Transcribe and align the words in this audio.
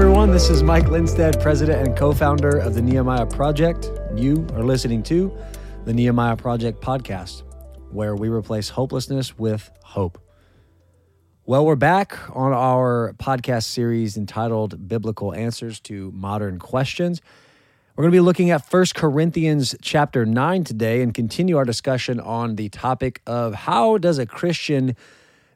everyone. 0.00 0.30
This 0.30 0.48
is 0.48 0.62
Mike 0.62 0.84
Lindstedt, 0.84 1.42
president 1.42 1.84
and 1.84 1.98
co 1.98 2.12
founder 2.12 2.56
of 2.56 2.74
the 2.74 2.80
Nehemiah 2.80 3.26
Project. 3.26 3.90
You 4.14 4.46
are 4.52 4.62
listening 4.62 5.02
to 5.02 5.36
the 5.86 5.92
Nehemiah 5.92 6.36
Project 6.36 6.80
podcast, 6.80 7.42
where 7.90 8.14
we 8.14 8.28
replace 8.28 8.68
hopelessness 8.68 9.36
with 9.36 9.68
hope. 9.82 10.22
Well, 11.46 11.66
we're 11.66 11.74
back 11.74 12.16
on 12.30 12.52
our 12.52 13.12
podcast 13.18 13.64
series 13.64 14.16
entitled 14.16 14.86
Biblical 14.86 15.34
Answers 15.34 15.80
to 15.80 16.12
Modern 16.12 16.60
Questions. 16.60 17.20
We're 17.96 18.02
going 18.02 18.12
to 18.12 18.16
be 18.18 18.20
looking 18.20 18.50
at 18.50 18.72
1 18.72 18.84
Corinthians 18.94 19.74
chapter 19.82 20.24
9 20.24 20.62
today 20.62 21.02
and 21.02 21.12
continue 21.12 21.56
our 21.56 21.64
discussion 21.64 22.20
on 22.20 22.54
the 22.54 22.68
topic 22.68 23.20
of 23.26 23.52
how 23.52 23.98
does 23.98 24.18
a 24.18 24.26
Christian 24.26 24.94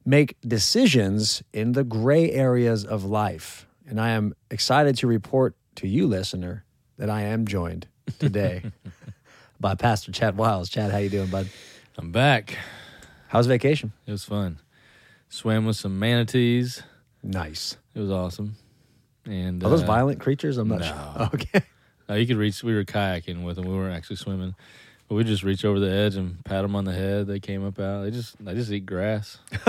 make 0.04 0.34
decisions 0.40 1.44
in 1.52 1.74
the 1.74 1.84
gray 1.84 2.32
areas 2.32 2.84
of 2.84 3.04
life. 3.04 3.68
And 3.88 4.00
I 4.00 4.10
am 4.10 4.34
excited 4.50 4.96
to 4.98 5.06
report 5.06 5.54
to 5.76 5.88
you, 5.88 6.06
listener, 6.06 6.64
that 6.98 7.10
I 7.10 7.22
am 7.22 7.46
joined 7.46 7.86
today 8.18 8.62
by 9.60 9.74
Pastor 9.74 10.12
Chad 10.12 10.36
Wiles. 10.36 10.68
Chad, 10.68 10.90
how 10.90 10.98
you 10.98 11.08
doing, 11.08 11.28
bud? 11.28 11.48
I'm 11.98 12.12
back. 12.12 12.56
How's 13.28 13.46
vacation? 13.46 13.92
It 14.06 14.12
was 14.12 14.24
fun. 14.24 14.58
Swam 15.28 15.66
with 15.66 15.76
some 15.76 15.98
manatees. 15.98 16.82
Nice. 17.22 17.76
It 17.94 18.00
was 18.00 18.10
awesome. 18.10 18.56
And 19.24 19.62
Are 19.62 19.70
those 19.70 19.82
uh, 19.82 19.86
violent 19.86 20.20
creatures? 20.20 20.58
I'm 20.58 20.68
not 20.68 20.80
no. 20.80 20.86
sure. 20.86 21.30
Okay. 21.34 21.62
no, 22.08 22.14
you 22.16 22.26
could 22.26 22.36
reach. 22.36 22.62
We 22.62 22.74
were 22.74 22.84
kayaking 22.84 23.44
with 23.44 23.56
them. 23.56 23.66
We 23.66 23.74
weren't 23.74 23.94
actually 23.96 24.16
swimming, 24.16 24.54
but 25.08 25.14
we 25.14 25.24
just 25.24 25.42
reach 25.42 25.64
over 25.64 25.78
the 25.80 25.90
edge 25.90 26.16
and 26.16 26.44
pat 26.44 26.62
them 26.62 26.74
on 26.76 26.84
the 26.84 26.92
head. 26.92 27.26
They 27.26 27.38
came 27.40 27.64
up 27.64 27.78
out. 27.78 28.02
They 28.02 28.10
just 28.10 28.42
they 28.44 28.54
just 28.54 28.70
eat 28.70 28.84
grass. 28.86 29.38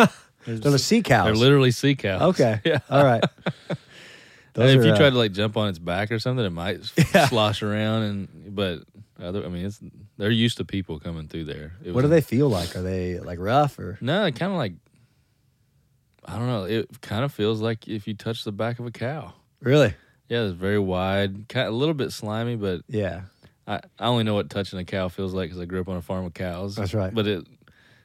They're, 0.45 0.57
They're 0.57 0.71
the 0.71 0.79
sea 0.79 1.01
cows. 1.01 1.25
they're 1.25 1.35
literally 1.35 1.71
sea 1.71 1.95
cows. 1.95 2.21
Okay. 2.21 2.59
Yeah. 2.65 2.79
All 2.89 3.05
right. 3.05 3.23
Those 4.53 4.73
if 4.75 4.81
are, 4.81 4.85
you 4.85 4.91
uh, 4.93 4.97
try 4.97 5.09
to 5.09 5.17
like 5.17 5.31
jump 5.31 5.57
on 5.57 5.67
its 5.69 5.79
back 5.79 6.11
or 6.11 6.19
something, 6.19 6.45
it 6.45 6.49
might 6.51 6.79
Yeah. 7.13 7.27
slosh 7.27 7.61
around. 7.63 8.03
And 8.03 8.55
but 8.55 8.83
other, 9.21 9.43
I 9.45 9.49
mean, 9.49 9.65
it's 9.65 9.79
they're 10.17 10.29
used 10.29 10.57
to 10.57 10.65
people 10.65 10.99
coming 10.99 11.27
through 11.27 11.45
there. 11.45 11.73
It 11.83 11.91
what 11.93 12.01
do 12.01 12.07
they 12.07 12.21
feel 12.21 12.49
like? 12.49 12.75
Are 12.75 12.81
they 12.81 13.19
like 13.19 13.39
rough 13.39 13.79
or? 13.79 13.97
No, 14.01 14.25
it 14.25 14.35
kind 14.35 14.51
of 14.51 14.57
like 14.57 14.73
I 16.25 16.37
don't 16.37 16.47
know. 16.47 16.63
It 16.63 17.01
kind 17.01 17.25
of 17.25 17.33
feels 17.33 17.61
like 17.61 17.87
if 17.87 18.07
you 18.07 18.13
touch 18.13 18.43
the 18.43 18.51
back 18.51 18.79
of 18.79 18.85
a 18.85 18.91
cow. 18.91 19.33
Really? 19.59 19.93
Yeah, 20.29 20.43
it's 20.43 20.53
very 20.55 20.79
wide, 20.79 21.47
kind 21.49 21.67
a 21.67 21.71
little 21.71 21.93
bit 21.93 22.11
slimy, 22.11 22.55
but 22.55 22.81
Yeah. 22.87 23.21
I, 23.67 23.81
I 23.99 24.07
only 24.07 24.23
know 24.23 24.33
what 24.33 24.49
touching 24.49 24.77
a 24.79 24.85
cow 24.85 25.07
feels 25.09 25.33
like 25.33 25.49
because 25.49 25.61
I 25.61 25.65
grew 25.65 25.79
up 25.81 25.87
on 25.89 25.95
a 25.97 26.01
farm 26.01 26.25
with 26.25 26.33
cows. 26.33 26.75
That's 26.75 26.93
right. 26.93 27.13
But 27.13 27.27
it 27.27 27.47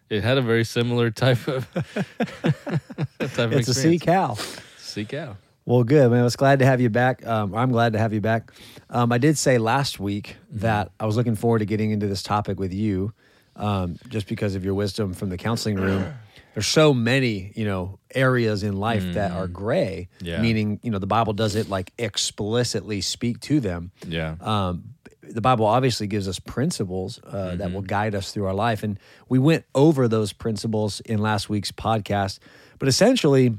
it 0.08 0.22
had 0.24 0.38
a 0.38 0.42
very 0.42 0.64
similar 0.64 1.10
type 1.10 1.46
of 1.48 1.66
type 3.18 3.38
of 3.38 3.52
It's 3.52 3.68
a 3.68 3.74
sea 3.74 3.98
cow. 3.98 4.34
sea 4.78 5.04
cow. 5.04 5.36
Well, 5.68 5.84
good, 5.84 6.10
man. 6.10 6.20
I 6.20 6.24
was 6.24 6.34
glad 6.34 6.60
to 6.60 6.64
have 6.64 6.80
you 6.80 6.88
back. 6.88 7.26
Um, 7.26 7.54
I'm 7.54 7.70
glad 7.70 7.92
to 7.92 7.98
have 7.98 8.14
you 8.14 8.22
back. 8.22 8.52
Um, 8.88 9.12
I 9.12 9.18
did 9.18 9.36
say 9.36 9.58
last 9.58 10.00
week 10.00 10.36
that 10.52 10.92
I 10.98 11.04
was 11.04 11.14
looking 11.14 11.34
forward 11.34 11.58
to 11.58 11.66
getting 11.66 11.90
into 11.90 12.06
this 12.06 12.22
topic 12.22 12.58
with 12.58 12.72
you, 12.72 13.12
um, 13.54 13.98
just 14.08 14.28
because 14.28 14.54
of 14.54 14.64
your 14.64 14.72
wisdom 14.72 15.12
from 15.12 15.28
the 15.28 15.36
counseling 15.36 15.76
room. 15.76 16.14
There's 16.54 16.66
so 16.66 16.94
many, 16.94 17.52
you 17.54 17.66
know, 17.66 17.98
areas 18.14 18.62
in 18.62 18.78
life 18.78 19.12
that 19.12 19.32
are 19.32 19.46
gray. 19.46 20.08
Yeah. 20.22 20.40
Meaning, 20.40 20.80
you 20.82 20.90
know, 20.90 20.98
the 20.98 21.06
Bible 21.06 21.34
doesn't 21.34 21.68
like 21.68 21.92
explicitly 21.98 23.02
speak 23.02 23.38
to 23.40 23.60
them. 23.60 23.92
Yeah. 24.06 24.36
Um, 24.40 24.94
the 25.20 25.42
Bible 25.42 25.66
obviously 25.66 26.06
gives 26.06 26.26
us 26.28 26.38
principles 26.38 27.20
uh, 27.26 27.30
Mm-hmm. 27.30 27.58
that 27.58 27.72
will 27.74 27.82
guide 27.82 28.14
us 28.14 28.32
through 28.32 28.46
our 28.46 28.54
life. 28.54 28.82
And 28.82 28.98
we 29.28 29.38
went 29.38 29.66
over 29.74 30.08
those 30.08 30.32
principles 30.32 31.00
in 31.00 31.18
last 31.18 31.50
week's 31.50 31.70
podcast. 31.70 32.38
But 32.78 32.88
essentially, 32.88 33.54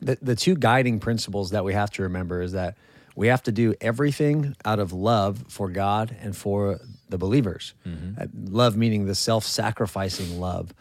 the, 0.00 0.18
the 0.20 0.36
two 0.36 0.54
guiding 0.56 1.00
principles 1.00 1.50
that 1.50 1.64
we 1.64 1.72
have 1.74 1.90
to 1.92 2.02
remember 2.02 2.42
is 2.42 2.52
that 2.52 2.76
we 3.16 3.28
have 3.28 3.42
to 3.44 3.52
do 3.52 3.74
everything 3.80 4.56
out 4.64 4.78
of 4.80 4.92
love 4.92 5.44
for 5.48 5.68
God 5.70 6.16
and 6.20 6.36
for 6.36 6.80
the 7.08 7.16
believers. 7.18 7.74
Uh, 7.86 8.26
love 8.48 8.76
meaning 8.76 9.06
the 9.06 9.14
self 9.14 9.44
sacrificing 9.44 10.40
love. 10.40 10.72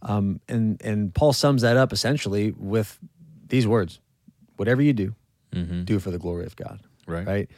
Um, 0.00 0.40
and, 0.48 0.80
and 0.82 1.14
Paul 1.14 1.32
sums 1.32 1.62
that 1.62 1.76
up 1.76 1.92
essentially 1.92 2.52
with 2.52 2.98
these 3.46 3.66
words 3.66 4.00
whatever 4.56 4.80
you 4.82 4.92
do, 4.92 5.14
do 5.84 5.98
for 5.98 6.10
the 6.10 6.18
glory 6.18 6.46
of 6.46 6.56
God 6.56 6.80
Right. 7.06 7.26
right? 7.26 7.50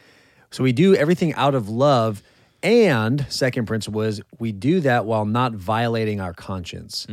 So 0.51 0.63
we 0.63 0.71
do 0.73 0.95
everything 0.95 1.33
out 1.35 1.55
of 1.55 1.69
love. 1.69 2.21
And 2.63 3.25
second 3.29 3.65
principle 3.67 4.01
is 4.01 4.21
we 4.39 4.51
do 4.51 4.79
that 4.81 5.05
while 5.05 5.25
not 5.25 5.53
violating 5.53 6.19
our 6.19 6.33
conscience, 6.33 7.05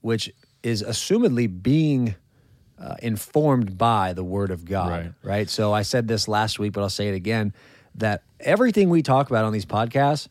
which 0.00 0.32
is 0.62 0.82
assumedly 0.82 1.48
being 1.62 2.14
uh, 2.82 2.96
informed 3.02 3.78
by 3.78 4.12
the 4.12 4.24
word 4.24 4.50
of 4.50 4.64
God, 4.64 4.90
Right. 4.90 5.12
right. 5.22 5.48
So 5.50 5.72
I 5.72 5.82
said 5.82 6.08
this 6.08 6.26
last 6.26 6.58
week, 6.58 6.72
but 6.72 6.82
I'll 6.82 6.88
say 6.90 7.08
it 7.08 7.14
again 7.14 7.52
that 7.94 8.22
everything 8.40 8.88
we 8.90 9.02
talk 9.02 9.30
about 9.30 9.44
on 9.44 9.52
these 9.52 9.66
podcasts 9.66 10.28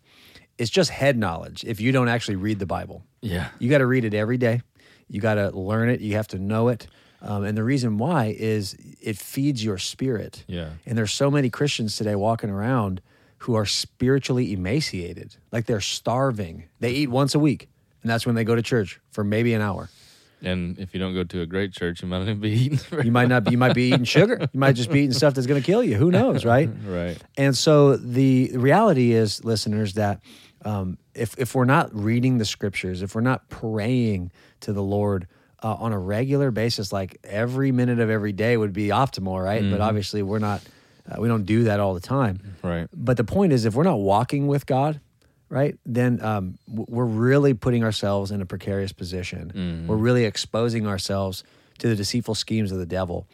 is 0.58 0.70
just 0.70 0.90
head 0.90 1.18
knowledge 1.18 1.64
if 1.64 1.80
you 1.80 1.92
don't 1.92 2.10
actually 2.10 2.36
read 2.36 2.60
the 2.60 2.66
Bible. 2.66 3.04
Yeah. 3.22 3.50
You 3.60 3.70
got 3.70 3.78
to 3.78 3.86
read 3.86 4.04
it 4.04 4.14
every 4.14 4.38
day. 4.38 4.62
You 5.08 5.22
got 5.22 5.36
to 5.36 5.50
learn 5.52 5.90
it. 5.90 6.02
You 6.02 6.16
have 6.16 6.28
to 6.30 6.40
know 6.40 6.68
it. 6.68 6.88
Um, 7.22 7.44
and 7.44 7.56
the 7.58 7.64
reason 7.64 7.98
why 7.98 8.36
is 8.38 8.76
it 9.00 9.18
feeds 9.18 9.64
your 9.64 9.78
spirit. 9.78 10.44
Yeah. 10.48 10.70
And 10.86 10.98
there's 10.98 11.12
so 11.14 11.30
many 11.32 11.50
Christians 11.50 11.96
today 11.96 12.16
walking 12.16 12.50
around 12.50 13.00
who 13.40 13.56
are 13.56 13.66
spiritually 13.66 14.54
emaciated, 14.54 15.36
like 15.52 15.66
they're 15.68 15.82
starving. 15.82 16.66
They 16.80 16.92
eat 16.92 17.10
once 17.10 17.34
a 17.36 17.40
week, 17.40 17.70
and 18.02 18.10
that's 18.12 18.26
when 18.26 18.36
they 18.36 18.44
go 18.44 18.56
to 18.56 18.62
church 18.62 19.00
for 19.12 19.24
maybe 19.24 19.54
an 19.54 19.62
hour. 19.62 19.90
And 20.42 20.78
if 20.80 20.94
you 20.94 21.00
don't 21.00 21.14
go 21.14 21.24
to 21.24 21.42
a 21.42 21.46
great 21.46 21.72
church, 21.74 22.02
you 22.02 22.08
might 22.08 22.26
not 22.26 22.42
be 22.42 22.52
eating. 22.52 22.80
You 23.04 23.12
might 23.12 23.28
not. 23.28 23.44
Be, 23.44 23.52
you 23.52 23.58
might 23.58 23.76
be 23.76 23.90
eating 23.90 24.04
sugar. 24.04 24.40
You 24.54 24.60
might 24.60 24.74
just 24.74 24.92
be 24.92 25.00
eating 25.02 25.14
stuff 25.14 25.34
that's 25.34 25.48
going 25.48 25.62
to 25.62 25.66
kill 25.66 25.84
you. 25.84 25.96
Who 25.96 26.12
knows, 26.12 26.44
right? 26.46 26.70
right. 26.86 27.18
And 27.38 27.56
so 27.56 27.96
the 27.96 28.52
reality 28.56 29.14
is, 29.14 29.44
listeners, 29.46 29.94
that 29.94 30.22
um, 30.66 30.98
if 31.14 31.38
if 31.38 31.56
we're 31.56 31.66
not 31.66 31.94
reading 31.94 32.38
the 32.38 32.46
scriptures, 32.46 33.02
if 33.02 33.16
we're 33.16 33.22
not 33.22 33.50
praying 33.50 34.32
to 34.62 34.74
the 34.74 34.84
Lord 34.84 35.28
uh, 35.64 35.74
on 35.76 35.94
a 35.94 36.00
regular 36.00 36.52
basis, 36.52 36.92
like 36.92 37.18
every 37.24 37.72
minute 37.72 38.00
of 38.00 38.10
every 38.10 38.34
day 38.34 38.58
would 38.58 38.74
be 38.74 38.88
optimal, 38.88 39.44
right? 39.44 39.64
But 39.70 39.80
obviously, 39.82 40.24
we're 40.24 40.40
not. 40.40 40.62
Uh, 41.10 41.20
we 41.20 41.28
don't 41.28 41.46
do 41.46 41.64
that 41.64 41.80
all 41.80 41.94
the 41.94 42.00
time. 42.00 42.58
Right. 42.64 42.88
But 42.94 43.18
the 43.18 43.24
point 43.24 43.54
is, 43.54 43.66
if 43.66 43.74
we're 43.74 43.84
not 43.84 44.00
walking 44.00 44.48
with 44.48 44.66
God, 44.66 45.02
right, 45.52 45.78
then 45.86 46.24
um, 46.24 46.58
we're 46.68 47.06
really 47.06 47.54
putting 47.54 47.84
ourselves 47.84 48.32
in 48.32 48.42
a 48.42 48.46
precarious 48.46 48.92
position. 48.94 49.86
We're 49.88 49.98
really 49.98 50.26
exposing 50.26 50.88
ourselves 50.88 51.44
to 51.80 51.88
the 51.88 51.96
deceitful 51.96 52.36
schemes 52.36 52.72
of 52.72 52.80
the 52.80 52.86
devil. 52.86 53.28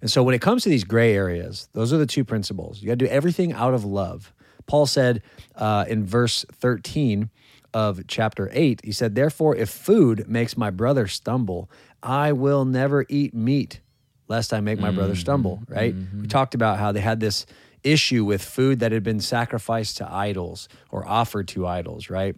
And 0.00 0.10
so, 0.10 0.22
when 0.22 0.34
it 0.34 0.40
comes 0.40 0.62
to 0.64 0.68
these 0.68 0.84
gray 0.84 1.14
areas, 1.14 1.68
those 1.72 1.92
are 1.92 1.96
the 1.98 2.06
two 2.06 2.24
principles. 2.24 2.80
You 2.82 2.88
got 2.88 2.98
to 2.98 3.04
do 3.06 3.10
everything 3.10 3.52
out 3.52 3.74
of 3.74 3.84
love. 3.84 4.32
Paul 4.66 4.86
said 4.86 5.22
uh, 5.56 5.84
in 5.88 6.04
verse 6.06 6.44
13 6.52 7.30
of 7.74 8.06
chapter 8.06 8.48
8, 8.52 8.80
he 8.84 8.92
said, 8.92 9.14
Therefore, 9.14 9.56
if 9.56 9.70
food 9.70 10.28
makes 10.28 10.56
my 10.56 10.70
brother 10.70 11.06
stumble, 11.08 11.70
I 12.02 12.32
will 12.32 12.64
never 12.64 13.06
eat 13.08 13.32
meat 13.34 13.80
lest 14.28 14.52
I 14.52 14.60
make 14.60 14.78
my 14.78 14.90
brother 14.90 15.14
stumble, 15.14 15.62
right? 15.68 15.94
We 16.22 16.26
talked 16.26 16.54
about 16.54 16.78
how 16.78 16.90
they 16.92 17.00
had 17.00 17.20
this 17.20 17.44
issue 17.84 18.24
with 18.24 18.42
food 18.42 18.80
that 18.80 18.92
had 18.92 19.02
been 19.02 19.20
sacrificed 19.20 19.96
to 19.98 20.12
idols 20.12 20.68
or 20.90 21.06
offered 21.06 21.48
to 21.48 21.66
idols, 21.66 22.10
right? 22.10 22.36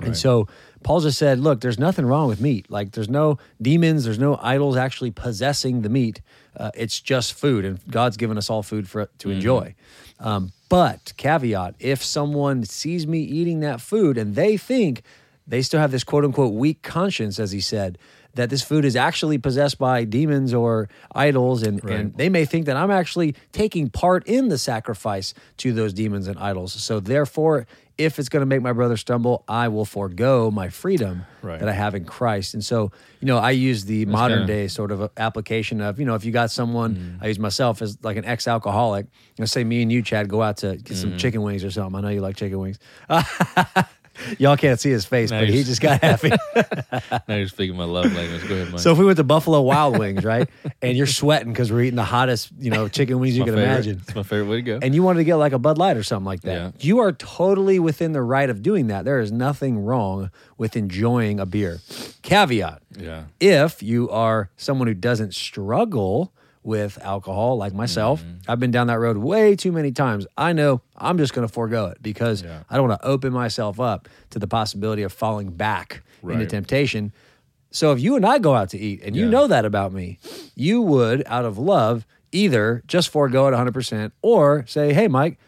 And 0.00 0.16
so 0.16 0.48
Paul 0.82 1.00
just 1.00 1.18
said, 1.18 1.38
look, 1.38 1.60
there's 1.60 1.78
nothing 1.78 2.06
wrong 2.06 2.28
with 2.28 2.40
meat. 2.40 2.70
Like 2.70 2.92
there's 2.92 3.08
no 3.08 3.38
demons, 3.60 4.04
there's 4.04 4.18
no 4.18 4.38
idols 4.42 4.76
actually 4.76 5.10
possessing 5.10 5.82
the 5.82 5.88
meat. 5.88 6.20
Uh, 6.56 6.70
it's 6.74 7.00
just 7.00 7.34
food, 7.34 7.64
and 7.64 7.78
God's 7.90 8.16
given 8.16 8.36
us 8.36 8.50
all 8.50 8.62
food 8.62 8.88
for 8.88 9.08
to 9.18 9.30
enjoy. 9.30 9.74
Um, 10.18 10.52
but 10.68 11.12
caveat: 11.16 11.76
if 11.78 12.02
someone 12.02 12.64
sees 12.64 13.06
me 13.06 13.20
eating 13.20 13.60
that 13.60 13.80
food 13.80 14.18
and 14.18 14.34
they 14.34 14.56
think 14.56 15.02
they 15.46 15.62
still 15.62 15.80
have 15.80 15.90
this 15.90 16.04
quote 16.04 16.24
unquote 16.24 16.54
weak 16.54 16.82
conscience, 16.82 17.38
as 17.38 17.52
he 17.52 17.60
said, 17.60 17.98
that 18.34 18.50
this 18.50 18.62
food 18.62 18.84
is 18.84 18.96
actually 18.96 19.38
possessed 19.38 19.78
by 19.78 20.04
demons 20.04 20.54
or 20.54 20.88
idols, 21.14 21.62
and, 21.62 21.82
and 21.84 22.14
they 22.16 22.28
may 22.28 22.44
think 22.44 22.66
that 22.66 22.76
I'm 22.76 22.90
actually 22.90 23.34
taking 23.52 23.90
part 23.90 24.26
in 24.26 24.48
the 24.48 24.58
sacrifice 24.58 25.34
to 25.58 25.72
those 25.72 25.92
demons 25.92 26.28
and 26.28 26.38
idols. 26.38 26.72
So 26.72 27.00
therefore, 27.00 27.66
if 27.98 28.18
it's 28.18 28.28
going 28.28 28.40
to 28.40 28.46
make 28.46 28.62
my 28.62 28.72
brother 28.72 28.96
stumble, 28.96 29.44
I 29.46 29.68
will 29.68 29.84
forego 29.84 30.50
my 30.50 30.70
freedom 30.70 31.26
Right. 31.42 31.58
that 31.60 31.68
I 31.68 31.72
have 31.72 31.94
in 31.94 32.04
Christ. 32.04 32.54
And 32.54 32.64
so, 32.64 32.90
you 33.20 33.26
know, 33.26 33.36
I 33.36 33.50
use 33.50 33.84
the 33.84 34.06
modern 34.06 34.40
kinda- 34.40 34.52
day 34.52 34.68
sort 34.68 34.92
of 34.92 35.10
application 35.16 35.80
of, 35.80 35.98
you 35.98 36.06
know, 36.06 36.14
if 36.14 36.24
you 36.24 36.32
got 36.32 36.50
someone, 36.50 36.94
mm. 36.94 37.18
I 37.20 37.28
use 37.28 37.38
myself 37.38 37.82
as 37.82 37.98
like 38.02 38.16
an 38.16 38.24
ex 38.24 38.48
alcoholic, 38.48 39.06
you 39.06 39.42
know, 39.42 39.46
say 39.46 39.62
me 39.64 39.82
and 39.82 39.92
you, 39.92 40.02
Chad, 40.02 40.28
go 40.28 40.40
out 40.40 40.58
to 40.58 40.76
get 40.76 40.96
some 40.96 41.12
mm. 41.12 41.18
chicken 41.18 41.42
wings 41.42 41.64
or 41.64 41.70
something. 41.70 41.98
I 41.98 42.00
know 42.00 42.08
you 42.08 42.20
like 42.20 42.36
chicken 42.36 42.58
wings. 42.58 42.78
Y'all 44.38 44.56
can't 44.56 44.78
see 44.78 44.90
his 44.90 45.04
face, 45.04 45.30
No, 45.30 45.40
but 45.40 45.48
he 45.48 45.62
just 45.64 45.80
got 45.80 46.00
happy. 46.02 46.30
Now 47.28 47.36
you're 47.36 47.48
speaking 47.48 47.76
my 47.76 47.84
love 47.84 48.12
language. 48.12 48.46
Go 48.48 48.54
ahead, 48.54 48.70
Mike. 48.72 48.80
so 48.80 48.92
if 48.92 48.98
we 48.98 49.04
went 49.04 49.16
to 49.18 49.24
Buffalo 49.24 49.60
Wild 49.62 49.98
Wings, 49.98 50.24
right, 50.24 50.48
and 50.82 50.96
you're 50.96 51.06
sweating 51.06 51.52
because 51.52 51.70
we're 51.72 51.82
eating 51.82 51.96
the 51.96 52.04
hottest, 52.04 52.50
you 52.58 52.70
know, 52.70 52.88
chicken 52.88 53.18
wings 53.20 53.36
you 53.36 53.44
can 53.44 53.54
favorite. 53.54 53.64
imagine, 53.70 54.00
It's 54.06 54.14
my 54.14 54.22
favorite 54.22 54.48
way 54.48 54.56
to 54.56 54.62
go. 54.62 54.78
and 54.82 54.94
you 54.94 55.02
wanted 55.02 55.18
to 55.18 55.24
get 55.24 55.36
like 55.36 55.52
a 55.52 55.58
Bud 55.58 55.78
Light 55.78 55.96
or 55.96 56.02
something 56.02 56.26
like 56.26 56.42
that, 56.42 56.52
Yeah. 56.54 56.70
you 56.80 56.98
are 57.00 57.12
totally 57.12 57.78
within 57.78 58.12
the 58.12 58.22
right 58.22 58.48
of 58.50 58.62
doing 58.62 58.88
that. 58.88 59.04
There 59.04 59.20
is 59.20 59.32
nothing 59.32 59.78
wrong 59.84 60.30
with 60.58 60.76
enjoying 60.76 61.40
a 61.40 61.46
beer. 61.46 61.80
Caveat: 62.22 62.80
yeah. 62.98 63.24
if 63.40 63.82
you 63.82 64.08
are 64.10 64.50
someone 64.56 64.88
who 64.88 64.94
doesn't 64.94 65.34
struggle 65.34 66.32
with 66.64 66.98
alcohol, 67.02 67.56
like 67.56 67.72
myself. 67.74 68.22
Mm-hmm. 68.22 68.50
I've 68.50 68.60
been 68.60 68.70
down 68.70 68.86
that 68.86 68.98
road 69.00 69.16
way 69.16 69.56
too 69.56 69.72
many 69.72 69.90
times. 69.92 70.26
I 70.36 70.52
know 70.52 70.80
I'm 70.96 71.18
just 71.18 71.34
going 71.34 71.46
to 71.46 71.52
forego 71.52 71.86
it 71.86 71.98
because 72.02 72.42
Yeah. 72.42 72.62
I 72.70 72.76
don't 72.76 72.88
want 72.88 73.00
to 73.00 73.06
open 73.06 73.32
myself 73.32 73.80
up 73.80 74.08
to 74.30 74.38
the 74.38 74.46
possibility 74.46 75.02
of 75.02 75.12
falling 75.12 75.50
back 75.50 76.02
into 76.22 76.46
temptation. 76.46 77.12
So 77.72 77.90
if 77.92 78.00
you 78.00 78.14
and 78.16 78.24
I 78.24 78.38
go 78.38 78.54
out 78.54 78.68
to 78.70 78.78
eat, 78.78 79.00
and 79.02 79.16
you 79.16 79.26
know 79.28 79.46
that 79.48 79.64
about 79.64 79.92
me, 79.92 80.18
you 80.54 80.82
would, 80.82 81.24
out 81.26 81.44
of 81.44 81.58
love, 81.58 82.06
either 82.30 82.82
just 82.86 83.08
forego 83.08 83.48
it 83.48 83.52
100% 83.52 84.12
or 84.22 84.64
say, 84.66 84.92
hey, 84.92 85.08
Mike, 85.08 85.38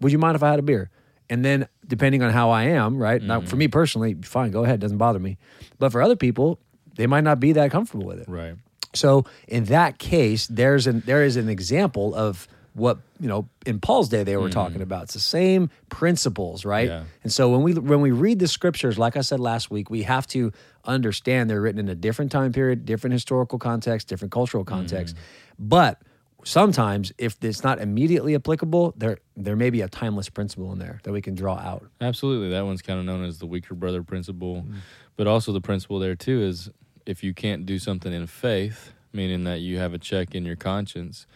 would 0.00 0.12
you 0.12 0.18
mind 0.18 0.36
if 0.36 0.42
I 0.42 0.50
had 0.50 0.58
a 0.58 0.62
beer? 0.62 0.88
And 1.28 1.44
then, 1.44 1.68
depending 1.86 2.22
on 2.22 2.30
how 2.32 2.50
I 2.50 2.64
am, 2.64 2.96
right? 2.96 3.20
Now, 3.20 3.38
Mm-hmm. 3.40 3.48
for 3.48 3.56
me 3.56 3.68
personally, 3.68 4.14
fine, 4.22 4.50
go 4.50 4.62
ahead, 4.64 4.78
doesn't 4.80 4.98
bother 4.98 5.18
me. 5.18 5.36
But 5.78 5.90
for 5.92 6.00
other 6.00 6.16
people, 6.16 6.58
they 6.96 7.06
might 7.06 7.24
not 7.24 7.40
be 7.40 7.52
that 7.52 7.70
comfortable 7.70 8.06
with 8.06 8.20
it. 8.20 8.28
Right. 8.28 8.54
So 8.94 9.24
in 9.48 9.64
that 9.66 9.98
case, 9.98 10.46
there's 10.46 10.86
an 10.86 11.02
there 11.06 11.24
is 11.24 11.36
an 11.36 11.48
example 11.48 12.14
of 12.14 12.48
what 12.74 12.98
you 13.20 13.28
know 13.28 13.48
in 13.64 13.78
Paul's 13.80 14.08
day 14.08 14.24
they 14.24 14.36
were 14.36 14.48
hmm. 14.48 14.52
talking 14.52 14.82
about. 14.82 15.04
It's 15.04 15.14
the 15.14 15.20
same 15.20 15.70
principles, 15.88 16.64
right? 16.64 16.88
Yeah. 16.88 17.04
And 17.22 17.32
so 17.32 17.50
when 17.50 17.62
we 17.62 17.74
when 17.74 18.00
we 18.00 18.10
read 18.10 18.38
the 18.38 18.48
scriptures, 18.48 18.98
like 18.98 19.16
I 19.16 19.20
said 19.20 19.40
last 19.40 19.70
week, 19.70 19.90
we 19.90 20.02
have 20.02 20.26
to 20.28 20.52
understand 20.84 21.48
they're 21.48 21.60
written 21.60 21.80
in 21.80 21.88
a 21.88 21.94
different 21.94 22.32
time 22.32 22.52
period, 22.52 22.84
different 22.84 23.12
historical 23.12 23.58
context, 23.58 24.08
different 24.08 24.32
cultural 24.32 24.64
context. 24.64 25.16
Hmm. 25.16 25.68
But 25.68 26.02
sometimes 26.44 27.12
if 27.16 27.36
it's 27.42 27.64
not 27.64 27.80
immediately 27.80 28.34
applicable, 28.34 28.94
there 28.96 29.18
there 29.36 29.56
may 29.56 29.70
be 29.70 29.80
a 29.80 29.88
timeless 29.88 30.28
principle 30.28 30.72
in 30.72 30.78
there 30.78 31.00
that 31.04 31.12
we 31.12 31.22
can 31.22 31.34
draw 31.34 31.56
out. 31.56 31.86
Absolutely. 32.00 32.50
That 32.50 32.64
one's 32.66 32.82
kind 32.82 32.98
of 32.98 33.06
known 33.06 33.24
as 33.24 33.38
the 33.38 33.46
weaker 33.46 33.74
brother 33.74 34.02
principle. 34.02 34.62
Mm. 34.62 34.76
But 35.16 35.28
also, 35.28 35.52
the 35.52 35.60
principle 35.60 36.00
there, 36.00 36.16
too, 36.16 36.42
is 36.42 36.70
if 37.06 37.22
you 37.22 37.34
can't 37.34 37.66
do 37.66 37.78
something 37.78 38.12
in 38.12 38.26
faith, 38.26 38.92
meaning 39.12 39.44
that 39.44 39.60
you 39.60 39.78
have 39.78 39.94
a 39.94 39.98
check 39.98 40.34
in 40.34 40.44
your 40.44 40.56
conscience, 40.56 41.26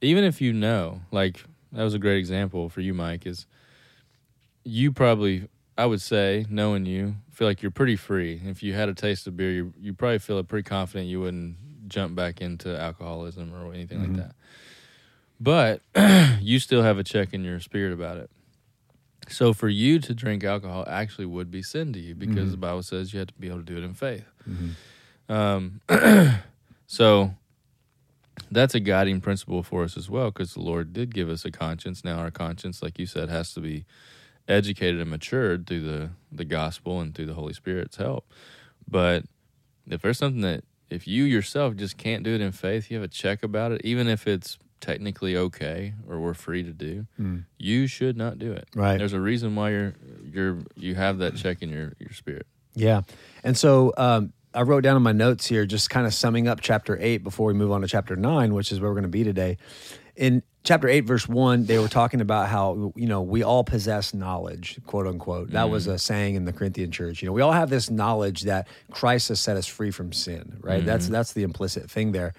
even 0.00 0.24
if 0.24 0.40
you 0.40 0.52
know, 0.52 1.00
like 1.10 1.44
that 1.72 1.82
was 1.82 1.94
a 1.94 1.98
great 1.98 2.18
example 2.18 2.68
for 2.68 2.80
you, 2.80 2.92
Mike, 2.92 3.26
is 3.26 3.46
you 4.64 4.92
probably, 4.92 5.48
I 5.78 5.86
would 5.86 6.00
say, 6.00 6.46
knowing 6.48 6.86
you, 6.86 7.16
feel 7.30 7.48
like 7.48 7.62
you're 7.62 7.70
pretty 7.70 7.96
free. 7.96 8.40
If 8.44 8.62
you 8.62 8.74
had 8.74 8.88
a 8.88 8.94
taste 8.94 9.26
of 9.26 9.36
beer, 9.36 9.50
you, 9.50 9.72
you 9.80 9.94
probably 9.94 10.18
feel 10.18 10.42
pretty 10.44 10.68
confident 10.68 11.08
you 11.08 11.20
wouldn't 11.20 11.56
jump 11.88 12.14
back 12.14 12.40
into 12.40 12.78
alcoholism 12.78 13.52
or 13.54 13.72
anything 13.72 14.00
like 14.00 14.10
mm-hmm. 14.10 14.18
that. 14.18 14.34
But 15.40 16.40
you 16.42 16.58
still 16.58 16.82
have 16.82 16.98
a 16.98 17.04
check 17.04 17.32
in 17.32 17.44
your 17.44 17.58
spirit 17.60 17.92
about 17.92 18.18
it. 18.18 18.30
So 19.28 19.52
for 19.52 19.68
you 19.68 19.98
to 20.00 20.14
drink 20.14 20.44
alcohol 20.44 20.84
actually 20.88 21.26
would 21.26 21.50
be 21.50 21.62
sin 21.62 21.92
to 21.92 21.98
you 21.98 22.14
because 22.14 22.44
mm-hmm. 22.44 22.50
the 22.50 22.56
Bible 22.58 22.82
says 22.82 23.12
you 23.12 23.18
have 23.20 23.28
to 23.28 23.34
be 23.34 23.48
able 23.48 23.58
to 23.58 23.64
do 23.64 23.76
it 23.76 23.84
in 23.84 23.94
faith. 23.94 24.26
Mm-hmm. 24.48 24.70
Um, 25.28 25.80
so 26.86 27.34
that's 28.50 28.74
a 28.74 28.80
guiding 28.80 29.20
principle 29.20 29.62
for 29.62 29.84
us 29.84 29.96
as 29.96 30.10
well 30.10 30.30
because 30.30 30.54
the 30.54 30.60
Lord 30.60 30.92
did 30.92 31.14
give 31.14 31.28
us 31.28 31.44
a 31.44 31.50
conscience. 31.50 32.04
Now 32.04 32.18
our 32.18 32.30
conscience, 32.30 32.82
like 32.82 32.98
you 32.98 33.06
said, 33.06 33.28
has 33.28 33.54
to 33.54 33.60
be 33.60 33.84
educated 34.48 35.00
and 35.00 35.10
matured 35.10 35.66
through 35.66 35.82
the 35.82 36.10
the 36.30 36.44
gospel 36.44 37.00
and 37.00 37.14
through 37.14 37.26
the 37.26 37.34
Holy 37.34 37.52
Spirit's 37.52 37.96
help. 37.96 38.30
But 38.88 39.24
if 39.88 40.02
there's 40.02 40.18
something 40.18 40.42
that 40.42 40.64
if 40.90 41.08
you 41.08 41.24
yourself 41.24 41.76
just 41.76 41.96
can't 41.96 42.22
do 42.22 42.34
it 42.34 42.40
in 42.40 42.52
faith, 42.52 42.90
you 42.90 42.96
have 42.96 43.04
a 43.04 43.08
check 43.08 43.42
about 43.42 43.72
it, 43.72 43.80
even 43.84 44.08
if 44.08 44.26
it's 44.26 44.58
technically 44.80 45.36
okay 45.36 45.94
or 46.08 46.20
we're 46.20 46.34
free 46.34 46.62
to 46.62 46.72
do, 46.72 47.06
you 47.56 47.86
should 47.86 48.16
not 48.16 48.38
do 48.38 48.52
it. 48.52 48.68
Right. 48.74 48.98
There's 48.98 49.12
a 49.12 49.20
reason 49.20 49.54
why 49.54 49.70
you're 49.70 49.94
you're 50.30 50.58
you 50.76 50.94
have 50.94 51.18
that 51.18 51.36
check 51.36 51.62
in 51.62 51.70
your 51.70 51.94
your 51.98 52.12
spirit. 52.12 52.46
Yeah. 52.74 53.02
And 53.44 53.56
so 53.56 53.92
um, 53.96 54.32
I 54.54 54.62
wrote 54.62 54.82
down 54.82 54.96
in 54.96 55.02
my 55.02 55.12
notes 55.12 55.46
here, 55.46 55.66
just 55.66 55.90
kind 55.90 56.06
of 56.06 56.14
summing 56.14 56.48
up 56.48 56.60
chapter 56.60 56.98
eight 57.00 57.18
before 57.18 57.46
we 57.46 57.54
move 57.54 57.72
on 57.72 57.80
to 57.80 57.88
chapter 57.88 58.16
nine, 58.16 58.54
which 58.54 58.72
is 58.72 58.80
where 58.80 58.90
we're 58.90 58.94
going 58.94 59.02
to 59.04 59.08
be 59.08 59.24
today. 59.24 59.56
In 60.14 60.42
chapter 60.62 60.88
eight, 60.88 61.06
verse 61.06 61.26
one, 61.26 61.64
they 61.64 61.78
were 61.78 61.88
talking 61.88 62.20
about 62.20 62.48
how, 62.48 62.92
you 62.94 63.06
know, 63.06 63.22
we 63.22 63.42
all 63.42 63.64
possess 63.64 64.12
knowledge, 64.12 64.78
quote 64.86 65.06
unquote. 65.06 65.52
That 65.52 65.70
was 65.70 65.86
mm. 65.86 65.94
a 65.94 65.98
saying 65.98 66.34
in 66.34 66.44
the 66.44 66.52
Corinthian 66.52 66.90
church. 66.90 67.22
You 67.22 67.26
know, 67.26 67.32
we 67.32 67.40
all 67.40 67.52
have 67.52 67.70
this 67.70 67.90
knowledge 67.90 68.42
that 68.42 68.68
Christ 68.90 69.28
has 69.28 69.40
set 69.40 69.56
us 69.56 69.66
free 69.66 69.90
from 69.90 70.12
sin, 70.12 70.58
right? 70.60 70.78
Mm-hmm. 70.78 70.86
That's 70.86 71.08
that's 71.08 71.32
the 71.32 71.44
implicit 71.44 71.90
thing 71.90 72.12
there. 72.12 72.34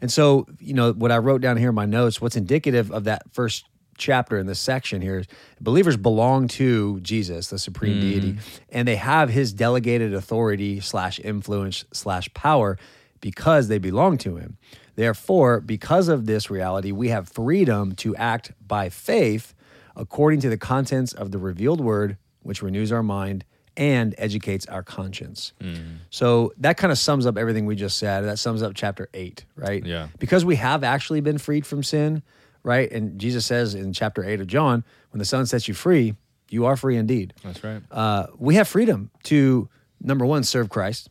And 0.00 0.10
so, 0.10 0.46
you 0.58 0.72
know, 0.72 0.92
what 0.92 1.12
I 1.12 1.18
wrote 1.18 1.42
down 1.42 1.58
here 1.58 1.68
in 1.68 1.74
my 1.74 1.86
notes, 1.86 2.18
what's 2.18 2.36
indicative 2.36 2.90
of 2.90 3.04
that 3.04 3.22
first 3.32 3.66
chapter 3.98 4.38
in 4.38 4.46
this 4.46 4.60
section 4.60 5.02
here 5.02 5.24
believers 5.60 5.96
belong 5.96 6.48
to 6.48 7.00
jesus 7.00 7.48
the 7.48 7.58
supreme 7.58 7.98
mm-hmm. 7.98 8.00
deity 8.00 8.38
and 8.70 8.86
they 8.86 8.96
have 8.96 9.28
his 9.28 9.52
delegated 9.52 10.14
authority 10.14 10.80
slash 10.80 11.20
influence 11.20 11.84
slash 11.92 12.32
power 12.34 12.78
because 13.20 13.68
they 13.68 13.78
belong 13.78 14.18
to 14.18 14.36
him. 14.36 14.56
Therefore 14.96 15.60
because 15.60 16.08
of 16.08 16.26
this 16.26 16.50
reality 16.50 16.92
we 16.92 17.08
have 17.08 17.28
freedom 17.28 17.94
to 17.96 18.16
act 18.16 18.52
by 18.66 18.88
faith 18.88 19.54
according 19.94 20.40
to 20.40 20.48
the 20.48 20.56
contents 20.56 21.12
of 21.12 21.30
the 21.30 21.38
revealed 21.38 21.80
word 21.80 22.16
which 22.42 22.62
renews 22.62 22.90
our 22.92 23.02
mind 23.02 23.44
and 23.76 24.12
educates 24.18 24.66
our 24.66 24.82
conscience. 24.82 25.52
Mm. 25.60 25.98
So 26.10 26.52
that 26.58 26.76
kind 26.76 26.90
of 26.90 26.98
sums 26.98 27.26
up 27.26 27.38
everything 27.38 27.64
we 27.64 27.76
just 27.76 27.96
said. 27.96 28.22
That 28.22 28.40
sums 28.40 28.60
up 28.60 28.72
chapter 28.74 29.08
8 29.14 29.44
right? 29.54 29.84
Yeah. 29.84 30.08
because 30.18 30.44
we 30.44 30.56
have 30.56 30.82
actually 30.82 31.20
been 31.20 31.38
freed 31.38 31.64
from 31.64 31.84
sin, 31.84 32.22
right? 32.68 32.92
And 32.92 33.18
Jesus 33.18 33.46
says 33.46 33.74
in 33.74 33.94
chapter 33.94 34.22
8 34.22 34.42
of 34.42 34.46
John, 34.46 34.84
when 35.10 35.18
the 35.18 35.24
Son 35.24 35.46
sets 35.46 35.66
you 35.68 35.72
free, 35.74 36.14
you 36.50 36.66
are 36.66 36.76
free 36.76 36.96
indeed. 36.96 37.32
That's 37.42 37.64
right. 37.64 37.80
Uh, 37.90 38.26
we 38.38 38.56
have 38.56 38.68
freedom 38.68 39.10
to, 39.24 39.68
number 40.02 40.26
one, 40.26 40.44
serve 40.44 40.68
Christ, 40.68 41.08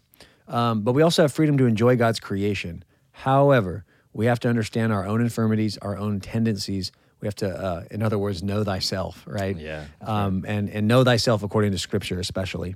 um, 0.47 0.81
but 0.81 0.93
we 0.93 1.01
also 1.01 1.23
have 1.23 1.33
freedom 1.33 1.57
to 1.57 1.65
enjoy 1.65 1.95
God's 1.95 2.19
creation. 2.19 2.83
However, 3.11 3.85
we 4.13 4.27
have 4.27 4.39
to 4.41 4.49
understand 4.49 4.93
our 4.93 5.05
own 5.07 5.19
infirmities, 5.19 5.77
our 5.79 5.97
own 5.97 6.19
tendencies. 6.19 6.91
We 7.21 7.27
have 7.27 7.35
to, 7.37 7.49
uh, 7.49 7.83
in 7.89 8.03
other 8.03 8.19
words, 8.19 8.43
know 8.43 8.63
thyself, 8.63 9.23
right? 9.27 9.57
Yeah, 9.57 9.85
Um, 10.01 10.45
and, 10.47 10.69
and 10.69 10.87
know 10.87 11.03
thyself 11.03 11.41
according 11.41 11.71
to 11.71 11.79
Scripture, 11.79 12.19
especially. 12.19 12.75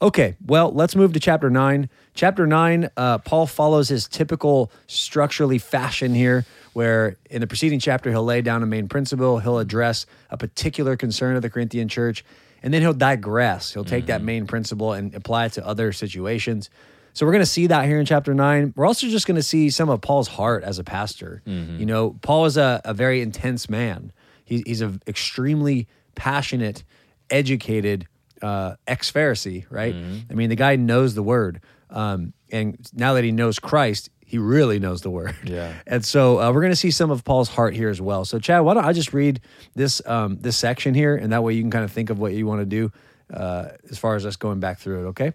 Okay, 0.00 0.36
well, 0.46 0.70
let's 0.72 0.94
move 0.94 1.12
to 1.14 1.20
chapter 1.20 1.50
nine. 1.50 1.90
Chapter 2.14 2.46
nine, 2.46 2.88
uh, 2.96 3.18
Paul 3.18 3.46
follows 3.46 3.88
his 3.88 4.06
typical 4.06 4.70
structurally 4.86 5.58
fashion 5.58 6.14
here, 6.14 6.44
where 6.72 7.16
in 7.30 7.40
the 7.40 7.48
preceding 7.48 7.80
chapter, 7.80 8.10
he'll 8.10 8.24
lay 8.24 8.40
down 8.40 8.62
a 8.62 8.66
main 8.66 8.88
principle, 8.88 9.40
he'll 9.40 9.58
address 9.58 10.06
a 10.30 10.36
particular 10.36 10.96
concern 10.96 11.34
of 11.34 11.42
the 11.42 11.50
Corinthian 11.50 11.88
church, 11.88 12.24
and 12.62 12.72
then 12.72 12.80
he'll 12.80 12.92
digress. 12.92 13.72
He'll 13.72 13.84
take 13.84 14.06
that 14.06 14.22
main 14.22 14.46
principle 14.46 14.92
and 14.92 15.14
apply 15.14 15.46
it 15.46 15.52
to 15.54 15.66
other 15.66 15.92
situations. 15.92 16.70
So 17.12 17.26
we're 17.26 17.32
going 17.32 17.42
to 17.42 17.46
see 17.46 17.66
that 17.66 17.84
here 17.86 17.98
in 17.98 18.06
chapter 18.06 18.34
nine. 18.34 18.72
We're 18.76 18.86
also 18.86 19.08
just 19.08 19.26
going 19.26 19.36
to 19.36 19.42
see 19.42 19.70
some 19.70 19.88
of 19.88 20.00
Paul's 20.00 20.28
heart 20.28 20.62
as 20.62 20.78
a 20.78 20.84
pastor. 20.84 21.42
You 21.80 21.86
know, 21.86 22.16
Paul 22.22 22.44
is 22.44 22.56
a, 22.56 22.80
a 22.84 22.94
very 22.94 23.20
intense 23.20 23.68
man. 23.68 24.12
He, 24.44 24.62
he's 24.64 24.80
an 24.80 25.02
extremely 25.08 25.88
passionate, 26.14 26.84
educated 27.30 28.06
uh, 28.42 28.76
ex 28.86 29.10
Pharisee, 29.10 29.66
right? 29.70 29.94
I 29.94 30.34
mean, 30.34 30.48
the 30.50 30.56
guy 30.56 30.76
knows 30.76 31.14
the 31.14 31.22
word. 31.22 31.60
Um, 31.90 32.32
and 32.50 32.78
now 32.92 33.14
that 33.14 33.24
he 33.24 33.32
knows 33.32 33.58
Christ, 33.58 34.10
he 34.24 34.36
really 34.38 34.78
knows 34.78 35.00
the 35.00 35.10
word. 35.10 35.34
Yeah. 35.44 35.72
And 35.86 36.04
so 36.04 36.38
uh, 36.38 36.52
we're 36.52 36.60
going 36.60 36.72
to 36.72 36.76
see 36.76 36.90
some 36.90 37.10
of 37.10 37.24
Paul's 37.24 37.48
heart 37.48 37.74
here 37.74 37.88
as 37.88 38.00
well. 38.00 38.24
So, 38.26 38.38
Chad, 38.38 38.62
why 38.62 38.74
don't 38.74 38.84
I 38.84 38.92
just 38.92 39.14
read 39.14 39.40
this 39.74 40.02
um, 40.06 40.36
this 40.40 40.56
section 40.56 40.94
here, 40.94 41.16
and 41.16 41.32
that 41.32 41.42
way 41.42 41.54
you 41.54 41.62
can 41.62 41.70
kind 41.70 41.84
of 41.84 41.90
think 41.92 42.10
of 42.10 42.18
what 42.18 42.32
you 42.34 42.46
want 42.46 42.60
to 42.60 42.66
do 42.66 42.92
uh, 43.32 43.70
as 43.90 43.98
far 43.98 44.16
as 44.16 44.26
us 44.26 44.36
going 44.36 44.60
back 44.60 44.78
through 44.78 45.06
it. 45.06 45.08
Okay. 45.10 45.32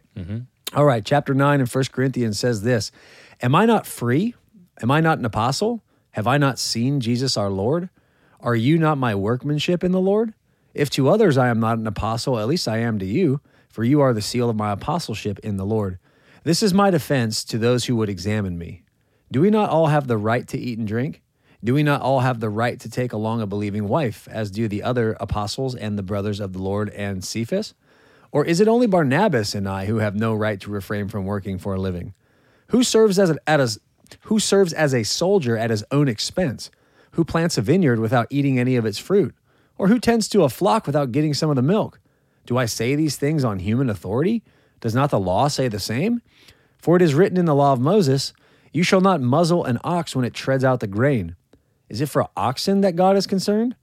All 0.75 0.86
right. 0.86 1.03
Chapter 1.03 1.33
nine 1.33 1.60
in 1.60 1.65
First 1.65 1.91
Corinthians 1.91 2.38
says 2.38 2.62
this: 2.62 2.91
Am 3.41 3.55
I 3.55 3.65
not 3.65 3.88
free? 3.88 4.36
Am 4.81 4.91
I 4.91 5.01
not 5.01 5.17
an 5.17 5.25
apostle? 5.25 5.83
Have 6.12 6.27
I 6.27 6.38
not 6.38 6.60
seen 6.60 7.00
Jesus 7.00 7.36
our 7.38 7.50
Lord? 7.50 7.89
Are 8.39 8.55
you 8.55 8.77
not 8.77 8.98
my 9.00 9.15
workmanship 9.15 9.83
in 9.83 9.91
the 9.91 10.01
Lord? 10.01 10.33
If 10.74 10.89
to 10.92 11.10
others 11.10 11.38
I 11.38 11.50
am 11.50 11.60
not 11.60 11.77
an 11.77 11.88
apostle, 11.88 12.39
at 12.39 12.48
least 12.48 12.68
I 12.68 12.77
am 12.77 13.00
to 13.00 13.06
you, 13.06 13.42
for 13.70 13.84
you 13.84 14.01
are 14.01 14.13
the 14.13 14.22
seal 14.22 14.50
of 14.50 14.56
my 14.56 14.72
apostleship 14.72 15.39
in 15.39 15.58
the 15.58 15.65
Lord. 15.65 16.00
This 16.44 16.63
is 16.63 16.74
my 16.74 16.89
defense 16.89 17.44
to 17.46 17.58
those 17.58 17.86
who 17.86 17.96
would 17.96 18.10
examine 18.10 18.58
me. 18.58 18.84
Do 19.32 19.42
we 19.42 19.50
not 19.50 19.70
all 19.70 19.88
have 19.88 20.08
the 20.08 20.18
right 20.18 20.48
to 20.50 20.58
eat 20.58 20.77
and 20.77 20.88
drink? 20.88 21.22
Do 21.63 21.74
we 21.74 21.84
not 21.84 22.01
all 22.01 22.20
have 22.20 22.39
the 22.39 22.50
right 22.50 22.80
to 22.82 22.89
take 22.89 23.13
along 23.13 23.42
a 23.42 23.48
believing 23.48 23.88
wife, 23.88 24.27
as 24.30 24.51
do 24.51 24.68
the 24.68 24.84
other 24.84 25.15
apostles 25.20 25.75
and 25.75 25.98
the 25.98 26.03
brothers 26.03 26.39
of 26.39 26.53
the 26.53 26.62
Lord 26.62 26.89
and 26.89 27.24
Cephas? 27.24 27.74
Or 28.32 28.44
is 28.44 28.60
it 28.60 28.68
only 28.68 28.88
Barnabas 28.88 29.56
and 29.56 29.70
I 29.70 29.86
who 29.86 29.98
have 29.98 30.15
no 30.15 30.34
right 30.34 30.60
to 30.62 30.72
refrain 30.72 31.08
from 31.08 31.25
working 31.25 31.58
for 31.58 31.75
a 31.75 31.80
living? 31.80 32.13
Who 32.68 32.84
serves 32.84 33.18
as, 33.18 33.80
who 34.22 34.39
serves 34.39 34.74
as 34.74 34.94
a 34.94 35.03
soldier 35.03 35.58
at 35.58 35.70
his 35.70 35.86
own 35.92 36.08
expense? 36.08 36.70
Who 37.12 37.24
plants 37.24 37.58
a 37.58 37.62
vineyard 37.62 38.00
without 38.00 38.27
eating 38.30 38.60
any 38.60 38.75
of 38.75 38.86
its 38.86 38.98
fruit? 38.98 39.34
Or 39.77 39.88
who 39.88 40.00
tends 40.00 40.27
to 40.30 40.44
a 40.44 40.50
flock 40.50 40.86
without 40.86 41.12
getting 41.12 41.34
some 41.34 41.50
of 41.50 41.56
the 41.56 41.62
milk? 41.62 42.00
Do 42.46 42.58
I 42.58 42.65
say 42.65 42.96
these 42.96 43.15
things 43.15 43.44
on 43.44 43.60
human 43.60 43.89
authority? 43.89 44.44
Does 44.82 44.94
not 44.94 45.10
the 45.10 45.20
law 45.20 45.48
say 45.48 45.68
the 45.68 45.80
same? 45.80 46.22
For 46.77 46.96
it 46.96 47.01
is 47.01 47.13
written 47.13 47.38
in 47.38 47.46
the 47.46 47.56
law 47.56 47.74
of 47.74 47.80
Moses, 47.80 48.34
You 48.72 48.84
shall 48.84 49.01
not 49.01 49.22
muzzle 49.22 49.63
an 49.63 49.80
ox 49.84 50.15
when 50.15 50.25
it 50.25 50.34
treads 50.34 50.63
out 50.63 50.80
the 50.80 50.88
grain. 50.88 51.36
Is 51.89 52.01
it 52.01 52.10
for 52.10 52.27
oxen 52.36 52.82
that 52.82 52.96
God 52.96 53.15
is 53.15 53.27
concerned? 53.27 53.75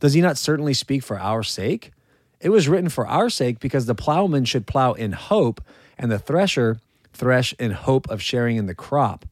Does 0.00 0.14
he 0.14 0.20
not 0.20 0.38
certainly 0.38 0.74
speak 0.74 1.02
for 1.02 1.18
our 1.18 1.42
sake? 1.42 1.92
It 2.40 2.50
was 2.50 2.68
written 2.68 2.88
for 2.88 3.06
our 3.06 3.30
sake 3.30 3.58
because 3.58 3.86
the 3.86 3.94
plowman 3.94 4.44
should 4.44 4.66
plow 4.66 4.92
in 4.92 5.12
hope, 5.12 5.60
and 5.98 6.10
the 6.10 6.18
thresher 6.18 6.80
thresh 7.12 7.52
in 7.58 7.72
hope 7.72 8.08
of 8.08 8.22
sharing 8.22 8.56
in 8.56 8.66
the 8.66 8.74
crop. 8.74 9.26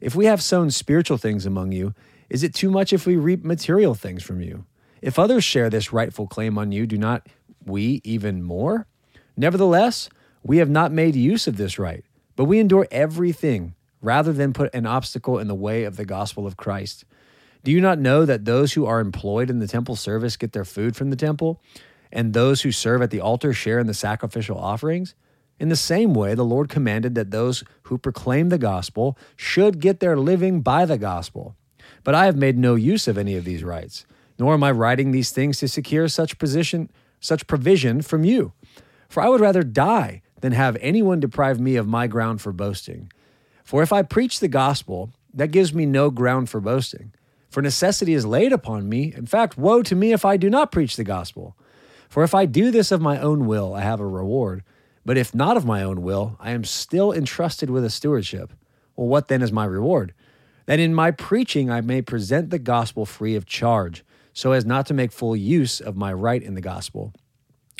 If 0.00 0.14
we 0.14 0.26
have 0.26 0.42
sown 0.42 0.70
spiritual 0.70 1.16
things 1.16 1.46
among 1.46 1.72
you, 1.72 1.94
is 2.28 2.42
it 2.42 2.54
too 2.54 2.70
much 2.70 2.92
if 2.92 3.06
we 3.06 3.16
reap 3.16 3.44
material 3.44 3.94
things 3.94 4.22
from 4.22 4.40
you? 4.40 4.64
If 5.02 5.18
others 5.18 5.44
share 5.44 5.70
this 5.70 5.92
rightful 5.92 6.26
claim 6.26 6.58
on 6.58 6.72
you, 6.72 6.86
do 6.86 6.98
not 6.98 7.26
we 7.64 8.00
even 8.04 8.42
more? 8.42 8.86
Nevertheless, 9.36 10.08
we 10.42 10.58
have 10.58 10.70
not 10.70 10.92
made 10.92 11.16
use 11.16 11.46
of 11.46 11.56
this 11.56 11.78
right, 11.78 12.04
but 12.36 12.44
we 12.44 12.58
endure 12.58 12.86
everything 12.90 13.74
rather 14.02 14.32
than 14.32 14.52
put 14.52 14.74
an 14.74 14.86
obstacle 14.86 15.38
in 15.38 15.48
the 15.48 15.54
way 15.54 15.84
of 15.84 15.96
the 15.96 16.04
gospel 16.04 16.46
of 16.46 16.56
Christ. 16.56 17.04
Do 17.62 17.70
you 17.70 17.80
not 17.80 17.98
know 17.98 18.24
that 18.24 18.46
those 18.46 18.72
who 18.72 18.86
are 18.86 19.00
employed 19.00 19.50
in 19.50 19.58
the 19.58 19.68
temple 19.68 19.96
service 19.96 20.36
get 20.36 20.52
their 20.52 20.64
food 20.64 20.96
from 20.96 21.10
the 21.10 21.16
temple, 21.16 21.60
and 22.10 22.32
those 22.32 22.62
who 22.62 22.72
serve 22.72 23.02
at 23.02 23.10
the 23.10 23.20
altar 23.20 23.52
share 23.52 23.78
in 23.78 23.86
the 23.86 23.94
sacrificial 23.94 24.58
offerings? 24.58 25.14
In 25.58 25.68
the 25.68 25.76
same 25.76 26.14
way, 26.14 26.34
the 26.34 26.44
Lord 26.44 26.70
commanded 26.70 27.14
that 27.14 27.30
those 27.30 27.62
who 27.82 27.98
proclaim 27.98 28.48
the 28.48 28.58
gospel 28.58 29.18
should 29.36 29.78
get 29.78 30.00
their 30.00 30.16
living 30.16 30.62
by 30.62 30.86
the 30.86 30.96
gospel. 30.96 31.54
But 32.02 32.14
I 32.14 32.24
have 32.24 32.36
made 32.36 32.56
no 32.56 32.76
use 32.76 33.06
of 33.06 33.18
any 33.18 33.36
of 33.36 33.44
these 33.44 33.62
rights, 33.62 34.06
nor 34.40 34.54
am 34.54 34.64
I 34.64 34.70
writing 34.70 35.12
these 35.12 35.30
things 35.30 35.58
to 35.58 35.68
secure 35.68 36.08
such 36.08 36.38
position, 36.38 36.90
such 37.20 37.46
provision 37.46 38.00
from 38.00 38.24
you. 38.24 38.52
For 39.08 39.22
I 39.22 39.28
would 39.28 39.40
rather 39.40 39.62
die 39.62 40.22
than 40.40 40.52
have 40.52 40.78
anyone 40.80 41.20
deprive 41.20 41.60
me 41.60 41.76
of 41.76 41.86
my 41.86 42.06
ground 42.06 42.40
for 42.40 42.50
boasting. 42.50 43.12
For 43.62 43.82
if 43.82 43.92
I 43.92 44.02
preach 44.02 44.40
the 44.40 44.48
gospel, 44.48 45.10
that 45.34 45.52
gives 45.52 45.74
me 45.74 45.84
no 45.84 46.10
ground 46.10 46.48
for 46.48 46.60
boasting. 46.60 47.12
For 47.50 47.60
necessity 47.60 48.14
is 48.14 48.24
laid 48.24 48.52
upon 48.52 48.88
me. 48.88 49.12
In 49.14 49.26
fact, 49.26 49.58
woe 49.58 49.82
to 49.82 49.94
me 49.94 50.12
if 50.12 50.24
I 50.24 50.36
do 50.36 50.48
not 50.48 50.72
preach 50.72 50.96
the 50.96 51.04
gospel. 51.04 51.54
For 52.08 52.24
if 52.24 52.34
I 52.34 52.46
do 52.46 52.70
this 52.70 52.90
of 52.90 53.00
my 53.00 53.20
own 53.20 53.46
will, 53.46 53.74
I 53.74 53.82
have 53.82 54.00
a 54.00 54.06
reward. 54.06 54.64
But 55.04 55.18
if 55.18 55.34
not 55.34 55.56
of 55.56 55.66
my 55.66 55.82
own 55.82 56.02
will, 56.02 56.36
I 56.40 56.52
am 56.52 56.64
still 56.64 57.12
entrusted 57.12 57.68
with 57.68 57.84
a 57.84 57.90
stewardship. 57.90 58.52
Well, 58.96 59.08
what 59.08 59.28
then 59.28 59.42
is 59.42 59.52
my 59.52 59.66
reward? 59.66 60.14
That 60.66 60.80
in 60.80 60.94
my 60.94 61.10
preaching 61.10 61.70
I 61.70 61.80
may 61.80 62.00
present 62.00 62.50
the 62.50 62.58
gospel 62.58 63.04
free 63.04 63.34
of 63.34 63.44
charge, 63.44 64.04
so 64.32 64.52
as 64.52 64.64
not 64.64 64.86
to 64.86 64.94
make 64.94 65.12
full 65.12 65.36
use 65.36 65.80
of 65.80 65.96
my 65.96 66.12
right 66.12 66.42
in 66.42 66.54
the 66.54 66.60
gospel. 66.60 67.12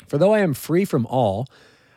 For 0.07 0.17
though 0.17 0.33
I 0.33 0.39
am 0.39 0.53
free 0.53 0.85
from 0.85 1.05
all, 1.05 1.47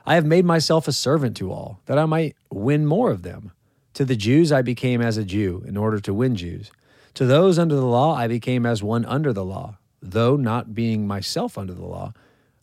I 0.06 0.14
have 0.14 0.26
made 0.26 0.44
myself 0.44 0.87
a 0.87 0.92
servant 0.92 1.37
to 1.38 1.50
all, 1.50 1.80
that 1.87 1.99
I 1.99 2.04
might 2.04 2.37
win 2.50 2.87
more 2.87 3.11
of 3.11 3.23
them. 3.23 3.52
To 3.94 4.04
the 4.04 4.16
Jews 4.16 4.52
I 4.52 4.62
became 4.62 5.00
as 5.00 5.16
a 5.16 5.25
Jew, 5.25 5.64
in 5.66 5.76
order 5.76 6.00
to 6.00 6.12
win 6.12 6.37
Jews. 6.37 6.70
To 7.14 7.26
those 7.26 7.58
under 7.58 7.76
the 7.76 7.87
law 7.87 8.14
I 8.14 8.26
became 8.26 8.66
as 8.66 8.82
one 8.82 9.04
under 9.04 9.32
the 9.32 9.44
law, 9.44 9.78
though 10.02 10.37
not 10.37 10.75
being 10.75 11.06
myself 11.06 11.56
under 11.56 11.73
the 11.73 11.84
law, 11.84 12.12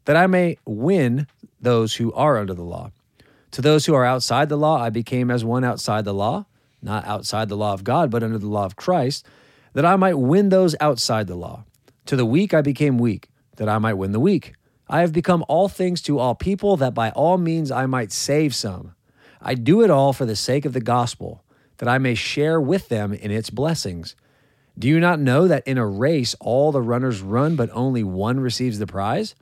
that 0.05 0.15
I 0.15 0.27
may 0.27 0.57
win 0.65 1.27
those 1.59 1.95
who 1.95 2.11
are 2.13 2.37
under 2.37 2.53
the 2.53 2.63
law. 2.63 2.91
To 3.51 3.61
those 3.61 3.85
who 3.85 3.93
are 3.93 4.05
outside 4.05 4.49
the 4.49 4.57
law 4.57 4.81
I 4.81 4.89
became 4.89 5.31
as 5.31 5.43
one 5.43 5.63
outside 5.63 6.05
the 6.05 6.13
law, 6.13 6.45
not 6.81 7.05
outside 7.05 7.49
the 7.49 7.57
law 7.57 7.73
of 7.73 7.83
God, 7.83 8.09
but 8.11 8.23
under 8.23 8.37
the 8.37 8.47
law 8.47 8.65
of 8.65 8.75
Christ, 8.75 9.25
that 9.73 9.85
I 9.85 9.95
might 9.95 10.17
win 10.17 10.49
those 10.49 10.75
outside 10.79 11.27
the 11.27 11.35
law. 11.35 11.63
To 12.11 12.17
the 12.17 12.25
weak 12.25 12.53
I 12.53 12.61
became 12.61 12.97
weak, 12.97 13.29
that 13.55 13.69
I 13.69 13.77
might 13.77 13.93
win 13.93 14.11
the 14.11 14.19
weak. 14.19 14.55
I 14.89 14.99
have 14.99 15.13
become 15.13 15.45
all 15.47 15.69
things 15.69 16.01
to 16.01 16.19
all 16.19 16.35
people, 16.35 16.75
that 16.75 16.93
by 16.93 17.11
all 17.11 17.37
means 17.37 17.71
I 17.71 17.85
might 17.85 18.11
save 18.11 18.53
some. 18.53 18.95
I 19.41 19.53
do 19.53 19.81
it 19.81 19.89
all 19.89 20.11
for 20.11 20.25
the 20.25 20.35
sake 20.35 20.65
of 20.65 20.73
the 20.73 20.81
gospel, 20.81 21.45
that 21.77 21.87
I 21.87 21.99
may 21.99 22.13
share 22.13 22.59
with 22.59 22.89
them 22.89 23.13
in 23.13 23.31
its 23.31 23.49
blessings. 23.49 24.17
Do 24.77 24.89
you 24.89 24.99
not 24.99 25.21
know 25.21 25.47
that 25.47 25.65
in 25.65 25.77
a 25.77 25.87
race 25.87 26.35
all 26.41 26.73
the 26.73 26.81
runners 26.81 27.21
run, 27.21 27.55
but 27.55 27.69
only 27.71 28.03
one 28.03 28.41
receives 28.41 28.77
the 28.77 28.85
prize? 28.85 29.33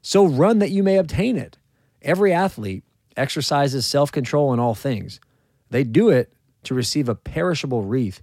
So 0.00 0.24
run 0.24 0.60
that 0.60 0.70
you 0.70 0.82
may 0.82 0.96
obtain 0.96 1.36
it. 1.36 1.58
Every 2.00 2.32
athlete 2.32 2.84
exercises 3.18 3.84
self 3.84 4.10
control 4.10 4.54
in 4.54 4.60
all 4.60 4.74
things. 4.74 5.20
They 5.68 5.84
do 5.84 6.08
it 6.08 6.32
to 6.62 6.72
receive 6.72 7.10
a 7.10 7.14
perishable 7.14 7.82
wreath, 7.82 8.22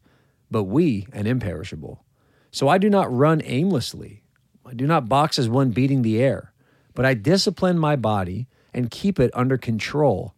but 0.49 0.63
we 0.63 1.05
an 1.13 1.27
imperishable. 1.27 2.03
So 2.51 2.67
I 2.67 2.77
do 2.77 2.89
not 2.89 3.11
run 3.15 3.41
aimlessly. 3.43 4.23
I 4.65 4.73
do 4.73 4.85
not 4.85 5.09
box 5.09 5.39
as 5.39 5.49
one 5.49 5.71
beating 5.71 6.01
the 6.01 6.21
air, 6.21 6.53
but 6.93 7.05
I 7.05 7.13
discipline 7.13 7.79
my 7.79 7.95
body 7.95 8.47
and 8.73 8.91
keep 8.91 9.19
it 9.19 9.31
under 9.33 9.57
control, 9.57 10.33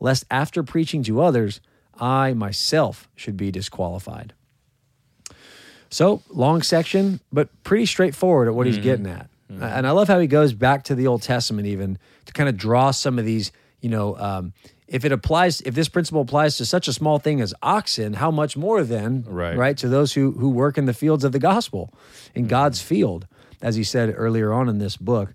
lest 0.00 0.24
after 0.30 0.62
preaching 0.62 1.02
to 1.04 1.20
others, 1.20 1.60
I 1.98 2.32
myself 2.34 3.08
should 3.14 3.36
be 3.36 3.50
disqualified. 3.50 4.32
So, 5.88 6.22
long 6.28 6.62
section, 6.62 7.20
but 7.32 7.48
pretty 7.62 7.86
straightforward 7.86 8.48
at 8.48 8.54
what 8.54 8.66
he's 8.66 8.78
getting 8.78 9.06
at. 9.06 9.28
And 9.48 9.86
I 9.86 9.92
love 9.92 10.08
how 10.08 10.18
he 10.18 10.26
goes 10.26 10.52
back 10.52 10.82
to 10.84 10.96
the 10.96 11.06
Old 11.06 11.22
Testament 11.22 11.68
even 11.68 11.98
to 12.24 12.32
kind 12.32 12.48
of 12.48 12.56
draw 12.56 12.90
some 12.90 13.18
of 13.18 13.24
these, 13.24 13.52
you 13.80 13.88
know, 13.88 14.16
um, 14.18 14.52
if 14.88 15.04
it 15.04 15.12
applies, 15.12 15.60
if 15.62 15.74
this 15.74 15.88
principle 15.88 16.20
applies 16.22 16.56
to 16.58 16.64
such 16.64 16.86
a 16.88 16.92
small 16.92 17.18
thing 17.18 17.40
as 17.40 17.52
oxen, 17.62 18.14
how 18.14 18.30
much 18.30 18.56
more 18.56 18.82
then, 18.84 19.24
Right. 19.26 19.56
right, 19.56 19.76
to 19.78 19.88
those 19.88 20.12
who 20.14 20.32
who 20.32 20.50
work 20.50 20.78
in 20.78 20.86
the 20.86 20.94
fields 20.94 21.24
of 21.24 21.32
the 21.32 21.38
gospel, 21.38 21.92
in 22.34 22.46
God's 22.46 22.80
field, 22.80 23.26
as 23.62 23.74
he 23.76 23.82
said 23.84 24.14
earlier 24.16 24.52
on 24.52 24.68
in 24.68 24.78
this 24.78 24.96
book. 24.96 25.34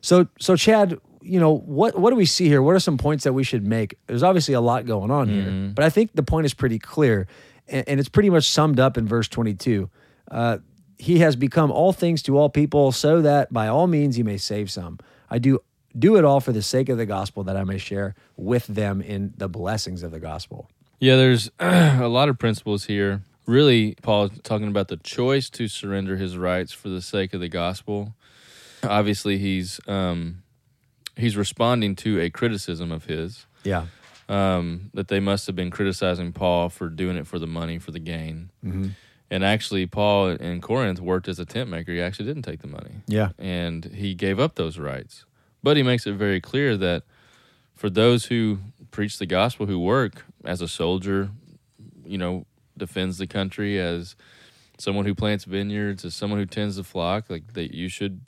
So, 0.00 0.28
so 0.38 0.54
Chad, 0.54 0.98
you 1.22 1.40
know, 1.40 1.56
what 1.56 1.98
what 1.98 2.10
do 2.10 2.16
we 2.16 2.26
see 2.26 2.46
here? 2.48 2.62
What 2.62 2.74
are 2.76 2.80
some 2.80 2.98
points 2.98 3.24
that 3.24 3.32
we 3.32 3.42
should 3.44 3.66
make? 3.66 3.96
There's 4.06 4.22
obviously 4.22 4.54
a 4.54 4.60
lot 4.60 4.86
going 4.86 5.10
on 5.10 5.28
here, 5.28 5.72
but 5.74 5.84
I 5.84 5.90
think 5.90 6.12
the 6.14 6.22
point 6.22 6.46
is 6.46 6.54
pretty 6.54 6.78
clear, 6.78 7.26
and, 7.66 7.88
and 7.88 7.98
it's 8.00 8.08
pretty 8.10 8.30
much 8.30 8.48
summed 8.50 8.78
up 8.78 8.96
in 8.98 9.08
verse 9.08 9.28
22. 9.28 9.88
Uh, 10.30 10.58
he 10.98 11.18
has 11.18 11.34
become 11.36 11.70
all 11.72 11.92
things 11.92 12.22
to 12.24 12.38
all 12.38 12.48
people, 12.48 12.92
so 12.92 13.22
that 13.22 13.52
by 13.52 13.66
all 13.68 13.86
means 13.86 14.16
he 14.16 14.22
may 14.22 14.36
save 14.36 14.70
some. 14.70 14.98
I 15.30 15.38
do 15.38 15.58
do 15.98 16.16
it 16.16 16.24
all 16.24 16.40
for 16.40 16.52
the 16.52 16.62
sake 16.62 16.88
of 16.88 16.98
the 16.98 17.06
gospel, 17.06 17.44
that 17.44 17.56
I 17.56 17.64
may 17.64 17.78
share 17.78 18.14
with 18.36 18.66
them 18.66 19.00
in 19.00 19.32
the 19.36 19.48
blessings 19.48 20.02
of 20.02 20.10
the 20.10 20.20
gospel. 20.20 20.68
Yeah, 21.00 21.16
there's 21.16 21.50
a 21.60 22.08
lot 22.08 22.28
of 22.28 22.38
principles 22.38 22.84
here. 22.84 23.22
Really, 23.46 23.94
Paul 24.02 24.24
is 24.24 24.40
talking 24.42 24.68
about 24.68 24.88
the 24.88 24.96
choice 24.96 25.50
to 25.50 25.68
surrender 25.68 26.16
his 26.16 26.36
rights 26.38 26.72
for 26.72 26.88
the 26.88 27.02
sake 27.02 27.34
of 27.34 27.40
the 27.40 27.48
gospel. 27.48 28.14
Obviously, 28.82 29.38
he's 29.38 29.80
um, 29.86 30.42
he's 31.16 31.36
responding 31.36 31.94
to 31.96 32.20
a 32.20 32.30
criticism 32.30 32.90
of 32.90 33.04
his 33.04 33.46
Yeah, 33.62 33.86
um, 34.28 34.90
that 34.94 35.08
they 35.08 35.20
must 35.20 35.46
have 35.46 35.54
been 35.54 35.70
criticizing 35.70 36.32
Paul 36.32 36.70
for 36.70 36.88
doing 36.88 37.16
it 37.16 37.26
for 37.26 37.38
the 37.38 37.46
money, 37.46 37.78
for 37.78 37.90
the 37.90 37.98
gain. 37.98 38.50
Mm-hmm. 38.64 38.88
And 39.30 39.44
actually, 39.44 39.86
Paul 39.86 40.28
in 40.30 40.60
Corinth 40.60 41.00
worked 41.00 41.28
as 41.28 41.38
a 41.38 41.44
tent 41.44 41.68
maker. 41.68 41.92
He 41.92 42.00
actually 42.00 42.26
didn't 42.26 42.42
take 42.42 42.60
the 42.60 42.68
money. 42.68 43.02
yeah, 43.06 43.30
and 43.38 43.84
he 43.84 44.14
gave 44.14 44.40
up 44.40 44.54
those 44.54 44.78
rights. 44.78 45.26
But 45.64 45.78
he 45.78 45.82
makes 45.82 46.06
it 46.06 46.12
very 46.12 46.42
clear 46.42 46.76
that 46.76 47.04
for 47.74 47.88
those 47.88 48.26
who 48.26 48.58
preach 48.90 49.18
the 49.18 49.24
gospel, 49.24 49.64
who 49.64 49.78
work 49.80 50.26
as 50.44 50.60
a 50.60 50.68
soldier, 50.68 51.30
you 52.04 52.18
know, 52.18 52.44
defends 52.76 53.16
the 53.16 53.26
country, 53.26 53.80
as 53.80 54.14
someone 54.76 55.06
who 55.06 55.14
plants 55.14 55.44
vineyards, 55.44 56.04
as 56.04 56.14
someone 56.14 56.38
who 56.38 56.44
tends 56.44 56.76
the 56.76 56.84
flock, 56.84 57.30
like 57.30 57.54
that, 57.54 57.74
you 57.74 57.88
should 57.88 58.20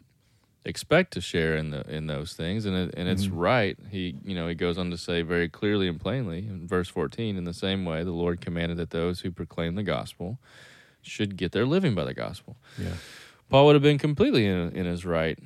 expect 0.64 1.12
to 1.12 1.20
share 1.20 1.56
in 1.56 1.72
the 1.72 1.82
in 1.94 2.06
those 2.06 2.32
things, 2.32 2.64
and 2.64 2.74
it, 2.74 2.94
and 2.96 3.06
it's 3.06 3.26
mm-hmm. 3.26 3.36
right. 3.36 3.78
He, 3.90 4.16
you 4.24 4.34
know, 4.34 4.48
he 4.48 4.54
goes 4.54 4.78
on 4.78 4.90
to 4.90 4.96
say 4.96 5.20
very 5.20 5.50
clearly 5.50 5.88
and 5.88 6.00
plainly 6.00 6.38
in 6.38 6.66
verse 6.66 6.88
fourteen, 6.88 7.36
in 7.36 7.44
the 7.44 7.54
same 7.54 7.84
way, 7.84 8.02
the 8.02 8.12
Lord 8.12 8.40
commanded 8.40 8.78
that 8.78 8.90
those 8.90 9.20
who 9.20 9.30
proclaim 9.30 9.74
the 9.74 9.82
gospel 9.82 10.38
should 11.02 11.36
get 11.36 11.52
their 11.52 11.66
living 11.66 11.94
by 11.94 12.04
the 12.04 12.14
gospel. 12.14 12.56
yeah, 12.78 12.94
Paul 13.50 13.66
would 13.66 13.74
have 13.74 13.82
been 13.82 13.98
completely 13.98 14.46
in, 14.46 14.74
in 14.74 14.86
his 14.86 15.04
right 15.04 15.38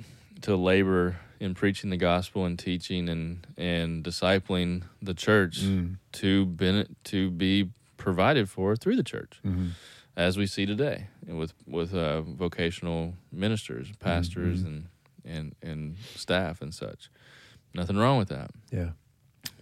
to 0.42 0.54
labor 0.54 1.16
in 1.40 1.54
preaching 1.54 1.88
the 1.90 1.96
gospel 1.96 2.44
and 2.44 2.58
teaching 2.58 3.08
and 3.08 3.46
and 3.56 4.04
discipling 4.04 4.82
the 5.02 5.14
church 5.14 5.62
Mm. 5.62 5.96
to 6.12 6.46
be 6.46 6.84
to 7.04 7.30
be 7.30 7.70
provided 7.96 8.48
for 8.48 8.76
through 8.76 8.96
the 8.96 9.02
church, 9.02 9.40
Mhm. 9.44 9.70
as 10.16 10.36
we 10.36 10.46
see 10.46 10.66
today 10.66 11.06
with 11.26 11.54
with 11.66 11.94
uh, 11.94 12.20
vocational 12.22 13.14
ministers, 13.32 13.90
pastors, 13.98 14.62
Mhm. 14.62 14.66
and 14.66 14.86
and 15.24 15.54
and 15.62 15.96
staff 16.14 16.60
and 16.62 16.72
such. 16.74 17.08
Nothing 17.74 17.96
wrong 17.96 18.18
with 18.18 18.28
that 18.28 18.50
yeah, 18.70 18.90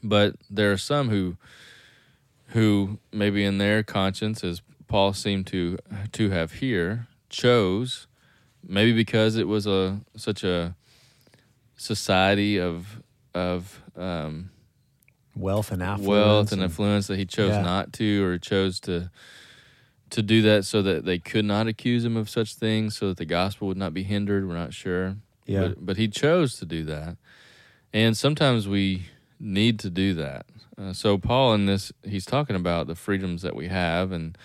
but 0.03 0.37
there 0.51 0.73
are 0.73 0.79
some 0.79 1.09
who 1.11 1.37
who 2.49 2.99
maybe 3.13 3.45
in 3.45 3.59
their 3.59 3.83
conscience 3.83 4.43
as 4.43 4.63
paul 4.87 5.13
seemed 5.13 5.47
to 5.47 5.77
to 6.13 6.31
have 6.31 6.53
here 6.55 7.07
chose 7.29 8.07
maybe 8.67 8.93
because 8.93 9.37
it 9.37 9.47
was 9.47 9.67
a 9.67 10.01
such 10.17 10.43
a 10.43 10.75
society 11.79 12.59
of 12.61 13.03
of 13.35 13.83
um, 13.97 14.51
wealth 15.35 15.71
and 15.73 15.83
affluence, 15.83 16.07
wealth 16.09 16.53
and 16.53 16.63
influence 16.63 17.07
that 17.07 17.17
he 17.17 17.25
chose 17.25 17.51
Yeah. 17.53 17.63
not 17.63 17.93
to 17.95 18.25
or 18.25 18.37
chose 18.39 18.79
to 18.81 19.11
to 20.11 20.23
do 20.23 20.43
that 20.43 20.65
so 20.65 20.81
that 20.83 21.05
they 21.05 21.19
could 21.19 21.45
not 21.45 21.67
accuse 21.67 22.05
him 22.05 22.17
of 22.17 22.29
such 22.31 22.55
things 22.55 22.97
so 22.97 23.09
that 23.09 23.19
the 23.19 23.27
gospel 23.27 23.69
would 23.69 23.77
not 23.77 23.93
be 23.93 24.03
hindered. 24.03 24.49
We're 24.49 24.55
not 24.55 24.73
sure. 24.73 25.17
Yeah. 25.47 25.69
but, 25.69 25.87
but 25.87 25.97
he 25.99 26.09
chose 26.09 26.57
to 26.61 26.67
do 26.67 26.85
that. 26.85 27.17
And 27.93 28.17
sometimes 28.17 28.67
we 28.69 29.05
need 29.39 29.79
to 29.81 29.91
do 29.91 30.15
that. 30.15 30.47
Uh, 30.79 30.93
so 30.93 31.17
paul 31.19 31.55
in 31.55 31.67
this 31.67 31.93
he's 32.05 32.25
talking 32.25 32.57
about 32.57 32.87
the 32.87 32.95
freedoms 32.95 33.43
that 33.43 33.55
we 33.57 33.69
have 33.69 34.13
and 34.13 34.37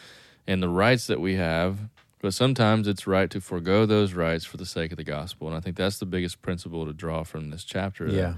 and 0.48 0.62
the 0.62 0.70
rights 0.70 1.08
that 1.08 1.22
we 1.22 1.36
have 1.36 1.78
but 2.24 2.34
sometimes 2.34 2.88
it's 2.88 3.06
right 3.06 3.30
to 3.30 3.40
forego 3.40 3.86
those 3.86 4.14
rights 4.14 4.46
for 4.46 4.58
the 4.58 4.66
sake 4.66 4.92
of 4.92 4.98
the 4.98 5.04
gospel 5.04 5.48
and 5.48 5.56
i 5.56 5.60
think 5.60 5.76
that's 5.76 6.00
the 6.00 6.06
biggest 6.06 6.42
principle 6.42 6.88
to 6.88 6.94
draw 6.94 7.24
from 7.24 7.52
this 7.52 7.64
chapter 7.64 8.08
yeah, 8.08 8.34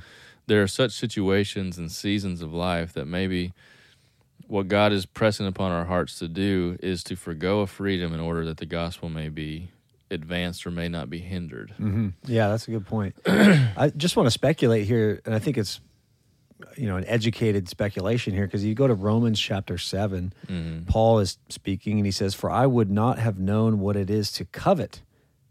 there 0.47 0.61
are 0.61 0.67
such 0.67 0.91
situations 0.91 1.77
and 1.77 1.91
seasons 1.91 2.41
of 2.41 2.53
life 2.53 2.93
that 2.93 3.05
maybe 3.05 3.53
what 4.47 4.67
God 4.67 4.91
is 4.91 5.05
pressing 5.05 5.47
upon 5.47 5.71
our 5.71 5.85
hearts 5.85 6.19
to 6.19 6.27
do 6.27 6.77
is 6.81 7.03
to 7.05 7.15
forego 7.15 7.61
a 7.61 7.67
freedom 7.67 8.13
in 8.13 8.19
order 8.19 8.45
that 8.45 8.57
the 8.57 8.65
gospel 8.65 9.09
may 9.09 9.29
be 9.29 9.69
advanced 10.11 10.65
or 10.67 10.71
may 10.71 10.87
not 10.87 11.09
be 11.09 11.19
hindered. 11.19 11.73
Mm-hmm. 11.79 12.09
Yeah, 12.25 12.49
that's 12.49 12.67
a 12.67 12.71
good 12.71 12.85
point. 12.85 13.15
I 13.25 13.91
just 13.95 14.15
want 14.15 14.27
to 14.27 14.31
speculate 14.31 14.85
here, 14.85 15.21
and 15.25 15.33
I 15.33 15.39
think 15.39 15.57
it's 15.57 15.79
you 16.77 16.87
know 16.87 16.95
an 16.97 17.05
educated 17.07 17.67
speculation 17.67 18.33
here 18.33 18.45
because 18.45 18.63
you 18.63 18.73
go 18.75 18.87
to 18.87 18.93
Romans 18.93 19.39
chapter 19.39 19.77
7 19.77 20.33
Mhm. 20.47 20.87
Paul 20.87 21.19
is 21.19 21.37
speaking 21.49 21.97
and 21.97 22.05
he 22.05 22.11
says, 22.11 22.33
"For 22.33 22.49
I 22.49 22.65
would 22.65 22.89
not 22.89 23.19
have 23.19 23.37
known 23.39 23.79
what 23.79 23.95
it 23.95 24.09
is 24.09 24.31
to 24.33 24.45
covet 24.45 25.01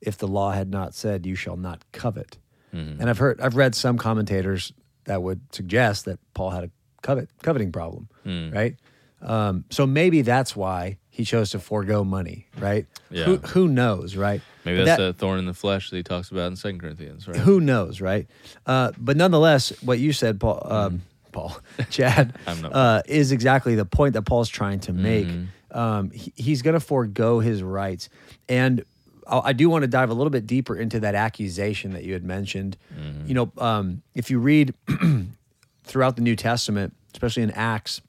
if 0.00 0.16
the 0.16 0.28
law 0.28 0.52
had 0.52 0.70
not 0.70 0.94
said, 0.94 1.26
you 1.26 1.34
shall 1.34 1.56
not 1.56 1.84
covet." 1.92 2.38
Mhm. 2.74 3.00
And 3.00 3.10
I've 3.10 3.18
heard, 3.18 3.40
I've 3.40 3.56
read 3.56 3.74
some 3.74 3.98
commentators 3.98 4.72
that 5.04 5.22
would 5.22 5.40
suggest 5.52 6.06
that 6.06 6.18
Paul 6.32 6.50
had 6.50 6.64
a 6.64 6.70
covet 7.02 7.28
coveting 7.42 7.70
problem, 7.70 8.08
Mm. 8.24 8.54
right? 8.54 8.76
Um, 9.20 9.64
so 9.70 9.86
maybe 9.86 10.22
that's 10.22 10.56
why 10.56 10.96
he 11.14 11.24
chose 11.24 11.50
to 11.50 11.60
forego 11.60 12.02
money, 12.02 12.46
right? 12.58 12.86
Yeah. 13.08 13.24
Who, 13.26 13.36
who 13.36 13.68
knows, 13.68 14.16
right? 14.16 14.40
Maybe 14.64 14.78
But 14.78 14.84
that's 14.86 14.98
that- 14.98 15.16
thorn 15.18 15.38
in 15.38 15.46
the 15.46 15.54
flesh 15.54 15.90
that 15.90 15.96
he 15.96 16.02
talks 16.02 16.30
about 16.32 16.48
in 16.48 16.56
Second 16.56 16.80
Corinthians, 16.80 17.28
right? 17.28 17.36
who 17.36 17.60
knows, 17.60 18.00
right? 18.00 18.26
Uh, 18.66 18.90
but 18.98 19.16
nonetheless, 19.16 19.70
what 19.82 20.00
you 20.00 20.12
said, 20.12 20.40
Paul, 20.40 20.60
um, 20.68 21.02
Paul, 21.30 21.56
Chad, 21.90 22.34
Mm. 22.34 22.40
I'm 22.48 22.62
not- 22.62 22.72
uh, 22.74 23.02
is 23.06 23.30
exactly 23.30 23.76
the 23.76 23.84
point 23.84 24.14
that 24.14 24.22
Paul's 24.22 24.48
trying 24.48 24.80
to 24.80 24.92
make. 24.92 25.26
Mm-hmm. 25.28 25.78
Um, 25.78 26.10
he, 26.10 26.32
he's 26.34 26.62
going 26.62 26.74
to 26.74 26.80
forego 26.80 27.38
his 27.38 27.62
rights, 27.62 28.08
and 28.48 28.84
I, 29.28 29.38
I 29.46 29.52
do 29.52 29.68
want 29.70 29.82
to 29.82 29.88
dive 29.88 30.10
a 30.10 30.14
little 30.14 30.30
bit 30.30 30.48
deeper 30.48 30.76
into 30.76 30.98
that 31.00 31.14
accusation 31.14 31.92
that 31.92 32.02
you 32.02 32.12
had 32.12 32.24
mentioned. 32.24 32.76
Mm-hmm. 32.92 33.28
You 33.28 33.34
know, 33.34 33.52
um, 33.58 34.02
if 34.16 34.30
you 34.30 34.40
read 34.40 34.74
throughout 35.84 36.16
the 36.16 36.22
New 36.22 36.36
Testament, 36.36 36.94
especially 37.12 37.42
in 37.44 37.50
Acts, 37.52 38.00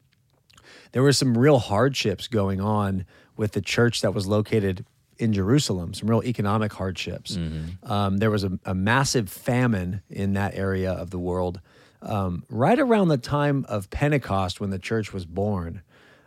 there 0.96 1.04
were 1.04 1.12
some 1.12 1.38
real 1.38 1.60
hardships 1.60 2.30
going 2.30 2.62
on 2.62 3.06
with 3.36 3.52
the 3.52 3.60
church 3.60 4.00
that 4.00 4.14
was 4.14 4.28
located 4.28 4.86
in 5.18 5.34
Jerusalem, 5.34 5.94
some 5.94 6.10
real 6.10 6.24
economic 6.24 6.72
hardships. 6.72 7.38
Um, 7.84 8.16
there 8.20 8.32
was 8.32 8.46
a, 8.46 8.58
a 8.64 8.74
massive 8.74 9.30
famine 9.30 10.04
in 10.10 10.36
that 10.36 10.56
area 10.56 10.94
of 10.94 11.10
the 11.10 11.20
world 11.20 11.60
um, 12.02 12.46
right 12.50 12.80
around 12.80 13.10
the 13.10 13.18
time 13.18 13.66
of 13.68 13.90
Pentecost 13.90 14.62
when 14.62 14.70
the 14.70 14.80
church 14.80 15.12
was 15.12 15.26
born. 15.26 15.82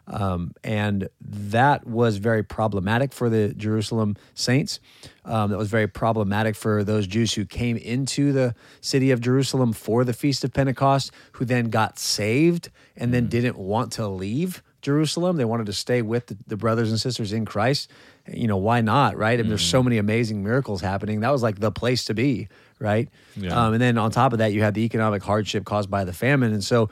Um, 0.08 0.52
and 0.64 1.08
that 1.20 1.86
was 1.86 2.16
very 2.16 2.42
problematic 2.42 3.12
for 3.12 3.28
the 3.28 3.52
Jerusalem 3.54 4.16
saints. 4.34 4.80
Um, 5.24 5.50
that 5.50 5.58
was 5.58 5.68
very 5.68 5.86
problematic 5.86 6.56
for 6.56 6.82
those 6.82 7.06
Jews 7.06 7.34
who 7.34 7.44
came 7.44 7.76
into 7.76 8.32
the 8.32 8.54
city 8.80 9.10
of 9.10 9.20
Jerusalem 9.20 9.74
for 9.74 10.04
the 10.04 10.14
Feast 10.14 10.44
of 10.44 10.52
Pentecost, 10.52 11.12
who 11.32 11.44
then 11.44 11.68
got 11.68 11.98
saved 11.98 12.70
and 12.96 13.12
then 13.12 13.28
didn't 13.28 13.58
want 13.58 13.92
to 13.92 14.08
leave 14.08 14.62
Jerusalem. 14.80 15.36
They 15.36 15.44
wanted 15.44 15.66
to 15.66 15.72
stay 15.72 16.00
with 16.00 16.26
the, 16.26 16.38
the 16.46 16.56
brothers 16.56 16.90
and 16.90 16.98
sisters 16.98 17.32
in 17.32 17.44
Christ. 17.44 17.90
You 18.26 18.46
know, 18.46 18.56
why 18.56 18.80
not, 18.80 19.16
right? 19.16 19.38
And 19.38 19.50
there's 19.50 19.62
so 19.62 19.82
many 19.82 19.98
amazing 19.98 20.42
miracles 20.42 20.80
happening. 20.80 21.20
That 21.20 21.32
was 21.32 21.42
like 21.42 21.60
the 21.60 21.72
place 21.72 22.04
to 22.06 22.14
be, 22.14 22.48
right? 22.78 23.08
Yeah. 23.36 23.66
Um, 23.66 23.74
and 23.74 23.82
then 23.82 23.98
on 23.98 24.10
top 24.10 24.32
of 24.32 24.38
that, 24.38 24.52
you 24.52 24.62
had 24.62 24.74
the 24.74 24.84
economic 24.84 25.22
hardship 25.22 25.64
caused 25.64 25.90
by 25.90 26.04
the 26.04 26.12
famine. 26.12 26.52
And 26.52 26.64
so, 26.64 26.90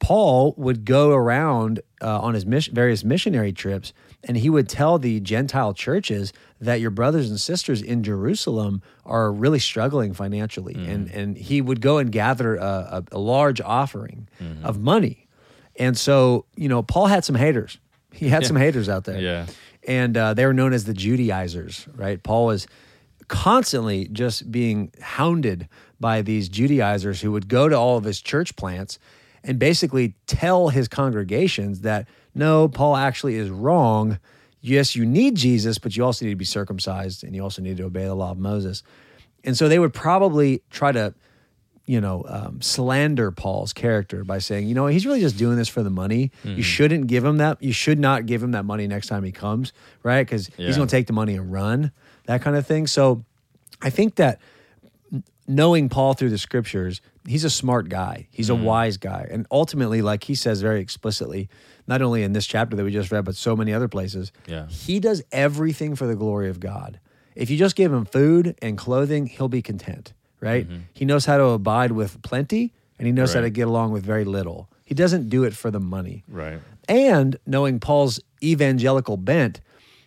Paul 0.00 0.54
would 0.56 0.84
go 0.84 1.10
around 1.12 1.80
uh, 2.00 2.20
on 2.20 2.34
his 2.34 2.46
mission, 2.46 2.74
various 2.74 3.02
missionary 3.04 3.52
trips, 3.52 3.92
and 4.24 4.36
he 4.36 4.48
would 4.48 4.68
tell 4.68 4.98
the 4.98 5.18
Gentile 5.20 5.74
churches 5.74 6.32
that 6.60 6.80
your 6.80 6.90
brothers 6.90 7.28
and 7.30 7.38
sisters 7.40 7.82
in 7.82 8.02
Jerusalem 8.04 8.80
are 9.04 9.32
really 9.32 9.58
struggling 9.58 10.12
financially, 10.14 10.74
and 10.74 11.10
and 11.10 11.36
he 11.36 11.60
would 11.60 11.80
go 11.80 11.98
and 11.98 12.12
gather 12.12 12.56
a, 12.56 12.62
a, 12.62 13.04
a 13.12 13.18
large 13.18 13.60
offering 13.60 14.28
of 14.62 14.78
money, 14.80 15.26
and 15.76 15.98
so 15.98 16.44
you 16.56 16.68
know 16.68 16.82
Paul 16.82 17.06
had 17.06 17.24
some 17.24 17.34
haters. 17.36 17.78
He 18.12 18.28
had 18.28 18.46
some 18.46 18.56
haters 18.56 18.88
out 18.88 19.04
there, 19.04 19.20
Yeah. 19.20 19.46
and 19.86 20.16
uh, 20.16 20.34
they 20.34 20.46
were 20.46 20.54
known 20.54 20.72
as 20.72 20.84
the 20.84 20.94
Judaizers, 20.94 21.86
right? 21.94 22.22
Paul 22.22 22.46
was 22.46 22.66
constantly 23.26 24.08
just 24.08 24.50
being 24.50 24.90
hounded 25.00 25.68
by 26.00 26.22
these 26.22 26.48
Judaizers 26.48 27.20
who 27.20 27.32
would 27.32 27.48
go 27.48 27.68
to 27.68 27.76
all 27.76 27.96
of 27.98 28.04
his 28.04 28.20
church 28.20 28.56
plants 28.56 28.98
and 29.48 29.58
basically 29.58 30.14
tell 30.26 30.68
his 30.68 30.86
congregations 30.86 31.80
that 31.80 32.06
no, 32.34 32.68
Paul 32.68 32.94
actually 32.96 33.34
is 33.36 33.48
wrong. 33.50 34.20
Yes, 34.60 34.94
you 34.94 35.06
need 35.06 35.34
Jesus, 35.36 35.78
but 35.78 35.96
you 35.96 36.04
also 36.04 36.24
need 36.26 36.32
to 36.32 36.36
be 36.36 36.44
circumcised 36.44 37.24
and 37.24 37.34
you 37.34 37.42
also 37.42 37.62
need 37.62 37.78
to 37.78 37.84
obey 37.84 38.04
the 38.04 38.14
law 38.14 38.30
of 38.30 38.38
Moses. 38.38 38.82
And 39.42 39.56
so 39.56 39.68
they 39.68 39.78
would 39.78 39.94
probably 39.94 40.62
try 40.70 40.92
to, 40.92 41.14
you 41.86 42.00
know, 42.00 42.24
um, 42.28 42.60
slander 42.60 43.30
Paul's 43.30 43.72
character 43.72 44.22
by 44.22 44.38
saying, 44.38 44.68
you 44.68 44.74
know, 44.74 44.86
he's 44.86 45.06
really 45.06 45.20
just 45.20 45.38
doing 45.38 45.56
this 45.56 45.68
for 45.68 45.82
the 45.82 45.90
money. 45.90 46.30
You 46.44 46.62
shouldn't 46.62 47.06
give 47.06 47.24
him 47.24 47.38
that. 47.38 47.62
You 47.62 47.72
should 47.72 47.98
not 47.98 48.26
give 48.26 48.42
him 48.42 48.50
that 48.50 48.66
money 48.66 48.86
next 48.86 49.06
time 49.06 49.24
he 49.24 49.32
comes, 49.32 49.72
right? 50.02 50.24
Because 50.26 50.50
Yeah. 50.58 50.66
he's 50.66 50.76
going 50.76 50.88
to 50.88 50.94
take 50.94 51.06
the 51.06 51.12
money 51.14 51.34
and 51.36 51.50
run, 51.50 51.90
that 52.26 52.42
kind 52.42 52.54
of 52.56 52.66
thing. 52.66 52.86
So 52.86 53.24
I 53.80 53.88
think 53.90 54.16
that 54.16 54.40
knowing 55.46 55.88
Paul 55.88 56.12
through 56.14 56.30
the 56.30 56.38
scriptures, 56.38 57.00
he's 57.30 57.44
a 57.44 57.50
smart 57.50 57.88
guy. 57.88 58.28
He's 58.30 58.50
a 58.50 58.54
mm. 58.54 58.62
wise 58.62 58.96
guy. 58.96 59.26
And 59.30 59.46
ultimately, 59.50 60.02
like 60.02 60.24
he 60.24 60.34
says 60.34 60.60
very 60.60 60.80
explicitly, 60.80 61.48
not 61.86 62.02
only 62.02 62.22
in 62.22 62.32
this 62.32 62.46
chapter 62.46 62.76
that 62.76 62.84
we 62.84 62.90
just 62.90 63.10
read, 63.10 63.24
but 63.24 63.36
so 63.36 63.56
many 63.56 63.72
other 63.72 63.88
places, 63.88 64.32
Yeah. 64.46 64.66
he 64.66 65.00
does 65.00 65.22
everything 65.32 65.94
for 65.94 66.06
the 66.06 66.16
glory 66.16 66.48
of 66.48 66.60
God. 66.60 67.00
If 67.34 67.50
you 67.50 67.56
just 67.56 67.76
give 67.76 67.92
him 67.92 68.04
food 68.04 68.56
and 68.60 68.76
clothing, 68.76 69.26
he'll 69.26 69.48
be 69.48 69.62
content, 69.62 70.12
right? 70.40 70.68
Mm-hmm. 70.68 70.82
He 70.92 71.04
knows 71.04 71.24
how 71.24 71.36
to 71.36 71.44
abide 71.44 71.92
with 71.92 72.20
plenty 72.22 72.72
and 72.98 73.06
he 73.06 73.12
knows 73.12 73.32
how 73.32 73.40
to 73.40 73.50
get 73.50 73.68
along 73.68 73.92
with 73.92 74.04
very 74.04 74.24
little. 74.24 74.68
He 74.84 74.94
doesn't 74.94 75.28
do 75.28 75.44
it 75.44 75.54
for 75.54 75.70
the 75.70 75.78
money. 75.78 76.24
Right. 76.26 76.60
And 76.88 77.38
knowing 77.46 77.78
Paul's 77.78 78.20
evangelical 78.42 79.16
bent, 79.16 79.60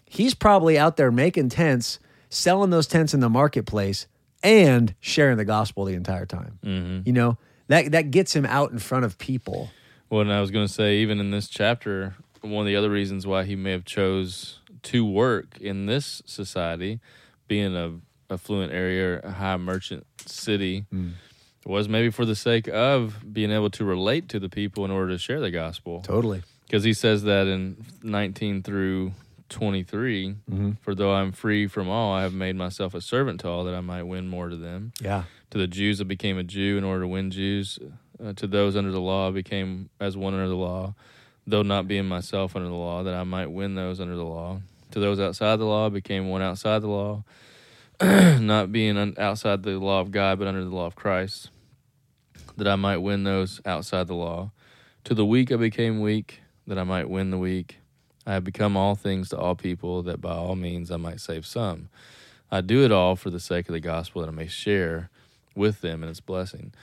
he's 0.04 0.34
probably 0.34 0.78
out 0.78 0.98
there 0.98 1.12
making 1.12 1.50
tents, 1.50 2.00
selling 2.30 2.70
those 2.70 2.88
tents 2.88 3.14
in 3.14 3.22
the 3.22 3.30
marketplace, 3.30 4.08
and 4.44 4.94
sharing 5.00 5.38
the 5.38 5.46
gospel 5.46 5.86
the 5.86 5.94
entire 5.94 6.26
time. 6.26 6.60
Mm-hmm. 6.64 7.02
You 7.06 7.14
know, 7.14 7.38
that 7.68 7.92
that 7.92 8.12
gets 8.12 8.36
him 8.36 8.46
out 8.46 8.72
in 8.72 8.80
front 8.80 9.06
of 9.06 9.18
people. 9.18 9.70
Well, 10.10 10.22
and 10.22 10.34
I 10.34 10.42
was 10.42 10.52
going 10.52 10.68
to 10.68 10.74
say, 10.74 10.98
even 10.98 11.20
in 11.20 11.32
this 11.32 11.48
chapter, 11.48 12.16
one 12.42 12.62
of 12.62 12.68
the 12.68 12.76
other 12.76 12.90
reasons 12.90 13.26
why 13.26 13.46
he 13.46 13.56
may 13.56 13.72
have 13.72 13.86
chose 13.86 14.60
to 14.84 15.06
work 15.06 15.58
in 15.62 15.86
this 15.86 16.22
society, 16.26 17.00
being 17.48 17.76
a 17.76 17.94
affluent 18.32 18.74
area, 18.74 19.20
a 19.24 19.32
high 19.32 19.58
merchant 19.58 20.06
city, 20.26 20.86
was 21.66 21.88
maybe 21.88 22.10
for 22.10 22.26
the 22.26 22.36
sake 22.36 22.68
of 22.68 23.34
being 23.34 23.52
able 23.52 23.70
to 23.70 23.86
relate 23.86 24.28
to 24.30 24.40
the 24.40 24.50
people 24.50 24.84
in 24.86 24.92
order 24.92 25.10
to 25.10 25.18
share 25.18 25.40
the 25.40 25.52
gospel. 25.52 26.02
Totally. 26.02 26.42
Because 26.66 26.84
he 26.84 26.94
says 26.94 27.24
that 27.24 27.48
in 27.48 27.86
19 28.02 28.64
through 28.64 29.12
23, 29.52 30.36
for 30.82 30.96
though 30.96 31.14
I'm 31.14 31.32
free 31.32 31.68
from 31.68 31.88
all, 31.90 32.14
I 32.14 32.24
have 32.24 32.34
made 32.34 32.56
myself 32.56 32.94
a 32.94 33.02
servant 33.02 33.42
to 33.42 33.50
all 33.50 33.64
that 33.66 33.76
I 33.76 33.82
might 33.82 34.04
win 34.04 34.28
more 34.28 34.50
to 34.50 34.56
them. 34.56 34.94
Yeah. 35.00 35.24
To 35.52 35.58
the 35.58 35.68
Jews, 35.68 36.02
I 36.02 36.06
became 36.06 36.38
a 36.38 36.44
Jew 36.44 36.78
in 36.78 36.84
order 36.84 37.02
to 37.02 37.08
win 37.08 37.30
Jews. 37.32 37.78
Uh, 38.24 38.34
to 38.34 38.48
those 38.48 38.76
under 38.76 38.92
the 38.92 39.00
law, 39.02 39.28
I 39.28 39.32
became 39.32 39.90
as 40.00 40.16
one 40.18 40.34
under 40.34 40.48
the 40.48 40.56
law, 40.56 40.96
though 41.46 41.62
not 41.64 41.88
being 41.88 42.08
myself 42.08 42.56
under 42.56 42.68
the 42.70 42.74
law, 42.76 43.04
that 43.04 43.14
I 43.14 43.24
might 43.24 43.48
win 43.52 43.76
those 43.76 44.00
under 44.00 44.16
the 44.16 44.24
law. 44.24 44.62
To 44.92 45.00
those 45.00 45.20
outside 45.20 45.58
the 45.58 45.66
law, 45.66 45.88
I 45.88 45.90
became 45.90 46.30
one 46.30 46.42
outside 46.42 46.82
the 46.82 46.88
law, 46.88 47.24
not 48.02 48.72
being 48.72 48.98
un- 48.98 49.16
outside 49.18 49.64
the 49.64 49.80
law 49.80 50.00
of 50.02 50.12
God, 50.12 50.40
but 50.40 50.48
under 50.48 50.64
the 50.64 50.70
law 50.76 50.86
of 50.86 50.96
Christ, 50.96 51.50
that 52.58 52.68
I 52.68 52.76
might 52.76 52.98
win 52.98 53.24
those 53.24 53.60
outside 53.66 54.08
the 54.08 54.16
law. 54.16 54.52
To 55.06 55.14
the 55.14 55.26
weak, 55.26 55.52
I 55.52 55.56
became 55.56 56.00
weak, 56.00 56.42
that 56.68 56.78
I 56.78 56.84
might 56.84 57.10
win 57.10 57.32
the 57.32 57.38
weak. 57.38 57.78
I 58.26 58.34
have 58.34 58.44
become 58.44 58.78
all 58.78 58.96
things 58.96 59.30
to 59.30 59.38
all 59.38 59.56
people, 59.56 60.04
that 60.04 60.22
by 60.22 60.34
all 60.34 60.56
means 60.56 60.92
I 60.92 60.98
might 60.98 61.20
save 61.20 61.46
some. 61.46 61.90
I 62.52 62.62
do 62.62 62.84
it 62.84 62.92
all 62.92 63.16
for 63.16 63.30
the 63.30 63.40
sake 63.40 63.68
of 63.70 63.74
the 63.74 63.80
gospel, 63.80 64.22
that 64.22 64.28
I 64.28 64.32
may 64.32 64.48
share 64.48 65.10
with 65.56 65.82
them 65.82 66.04
in 66.04 66.10
its 66.10 66.20
blessing. 66.20 66.74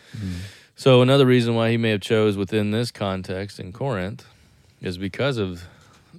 So 0.76 1.02
another 1.02 1.26
reason 1.26 1.54
why 1.54 1.70
he 1.70 1.76
may 1.76 1.90
have 1.90 2.00
chose 2.00 2.36
within 2.36 2.70
this 2.70 2.90
context 2.90 3.58
in 3.60 3.72
Corinth 3.72 4.24
is 4.80 4.96
because 4.98 5.38
of 5.38 5.64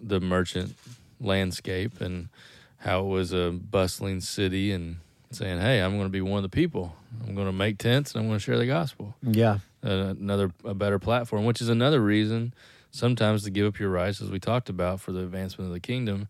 the 0.02 0.20
merchant 0.20 0.76
landscape 1.22 2.02
and 2.02 2.30
how 2.78 3.02
it 3.02 3.08
was 3.08 3.34
a 3.34 3.52
bustling 3.52 4.22
city 4.22 4.72
and 4.72 4.98
saying, 5.32 5.60
"Hey, 5.60 5.80
I'm 5.80 5.94
going 5.94 6.08
to 6.08 6.12
be 6.12 6.22
one 6.22 6.38
of 6.38 6.44
the 6.44 6.50
people. 6.50 6.96
I'm 7.26 7.36
going 7.36 7.48
to 7.48 7.54
make 7.54 7.78
tents 7.78 8.14
and 8.14 8.22
I'm 8.22 8.28
going 8.28 8.40
to 8.40 8.44
share 8.44 8.58
the 8.58 8.66
gospel." 8.66 9.16
Yeah. 9.22 9.60
Uh, 9.84 10.14
another 10.20 10.52
a 10.66 10.74
better 10.74 11.00
platform, 11.00 11.46
which 11.46 11.62
is 11.62 11.70
another 11.70 12.02
reason 12.02 12.54
sometimes 12.92 13.44
to 13.44 13.50
give 13.52 13.66
up 13.68 13.80
your 13.80 13.90
rights, 13.90 14.22
as 14.22 14.30
we 14.32 14.40
talked 14.40 14.70
about, 14.70 15.00
for 15.00 15.12
the 15.12 15.20
advancement 15.22 15.68
of 15.68 15.74
the 15.74 15.80
kingdom. 15.80 16.28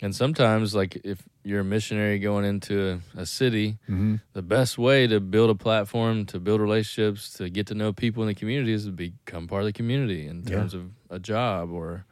And 0.00 0.14
sometimes, 0.14 0.74
like 0.76 1.00
if 1.02 1.22
you're 1.42 1.60
a 1.60 1.64
missionary 1.64 2.20
going 2.20 2.44
into 2.44 3.00
a, 3.16 3.20
a 3.22 3.26
city, 3.26 3.78
mm-hmm. 3.84 4.16
the 4.32 4.42
best 4.42 4.78
way 4.78 5.08
to 5.08 5.18
build 5.18 5.50
a 5.50 5.56
platform, 5.56 6.24
to 6.26 6.38
build 6.38 6.60
relationships, 6.60 7.32
to 7.34 7.50
get 7.50 7.66
to 7.68 7.74
know 7.74 7.92
people 7.92 8.22
in 8.22 8.28
the 8.28 8.34
community 8.34 8.72
is 8.72 8.84
to 8.84 8.92
become 8.92 9.48
part 9.48 9.62
of 9.62 9.66
the 9.66 9.72
community 9.72 10.26
in 10.28 10.44
Yeah. 10.44 10.56
terms 10.56 10.74
of 10.74 10.90
a 11.10 11.18
job 11.18 11.72
or 11.72 12.04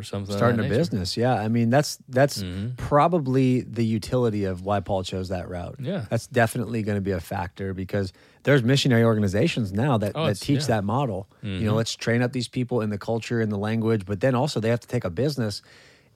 or 0.00 0.02
something. 0.02 0.36
starting 0.36 0.58
a 0.60 0.62
nature. 0.62 0.74
business. 0.76 1.16
Yeah, 1.16 1.34
I 1.34 1.48
mean 1.48 1.70
that's 1.70 1.98
that's 2.08 2.42
Mhm. 2.42 2.76
probably 2.76 3.60
the 3.62 3.84
utility 3.84 4.44
of 4.44 4.64
why 4.64 4.80
Paul 4.80 5.02
chose 5.04 5.28
that 5.28 5.48
route. 5.48 5.76
Yeah. 5.80 6.04
that's 6.10 6.26
definitely 6.26 6.82
going 6.82 6.96
to 6.96 7.02
be 7.02 7.12
a 7.12 7.20
factor 7.20 7.72
because 7.74 8.12
there's 8.42 8.62
missionary 8.62 9.04
organizations 9.04 9.72
now 9.72 9.98
that, 9.98 10.12
Oh, 10.14 10.26
that 10.26 10.40
teach 10.40 10.60
yeah. 10.62 10.66
that 10.68 10.84
model. 10.84 11.28
You 11.42 11.60
know, 11.66 11.72
Mhm. 11.72 11.76
let's 11.76 11.94
train 11.94 12.22
up 12.22 12.32
these 12.32 12.48
people 12.48 12.80
in 12.80 12.90
the 12.90 12.98
culture 12.98 13.40
and 13.40 13.52
the 13.52 13.58
language, 13.58 14.02
but 14.06 14.20
then 14.20 14.34
also 14.34 14.60
they 14.60 14.70
have 14.70 14.80
to 14.80 14.88
take 14.88 15.04
a 15.04 15.10
business 15.10 15.60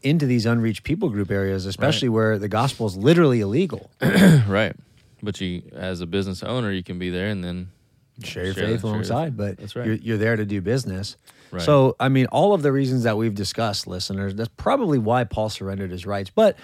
into 0.02 0.26
these 0.26 0.44
unreached 0.46 0.84
people 0.84 1.08
group 1.10 1.30
areas, 1.30 1.64
especially 1.66 2.08
where 2.08 2.38
the 2.38 2.48
gospel 2.48 2.86
is 2.86 2.96
literally 2.96 3.40
illegal. 3.40 3.90
right? 4.48 4.74
But 5.22 5.40
you, 5.40 5.62
as 5.74 6.00
a 6.00 6.06
business 6.06 6.42
owner, 6.42 6.70
you 6.70 6.82
can 6.82 6.98
be 6.98 7.10
there 7.10 7.28
and 7.28 7.42
then 7.44 7.68
Share 8.22 8.44
your 8.44 8.54
Share- 8.54 8.66
faith 8.68 8.84
alongside, 8.84 9.36
but 9.36 9.56
that's 9.58 9.74
right. 9.74 9.86
you're, 9.86 9.96
you're 9.96 10.16
there 10.18 10.36
to 10.36 10.44
do 10.46 10.60
business. 10.60 11.16
Right. 11.54 11.62
So, 11.62 11.96
I 11.98 12.08
mean, 12.08 12.26
all 12.26 12.52
of 12.52 12.62
the 12.62 12.72
reasons 12.72 13.04
that 13.04 13.16
we've 13.16 13.34
discussed, 13.34 13.86
listeners, 13.86 14.34
that's 14.34 14.50
probably 14.56 14.98
why 14.98 15.24
Paul 15.24 15.48
surrendered 15.48 15.90
his 15.90 16.06
rights. 16.06 16.30
But 16.30 16.56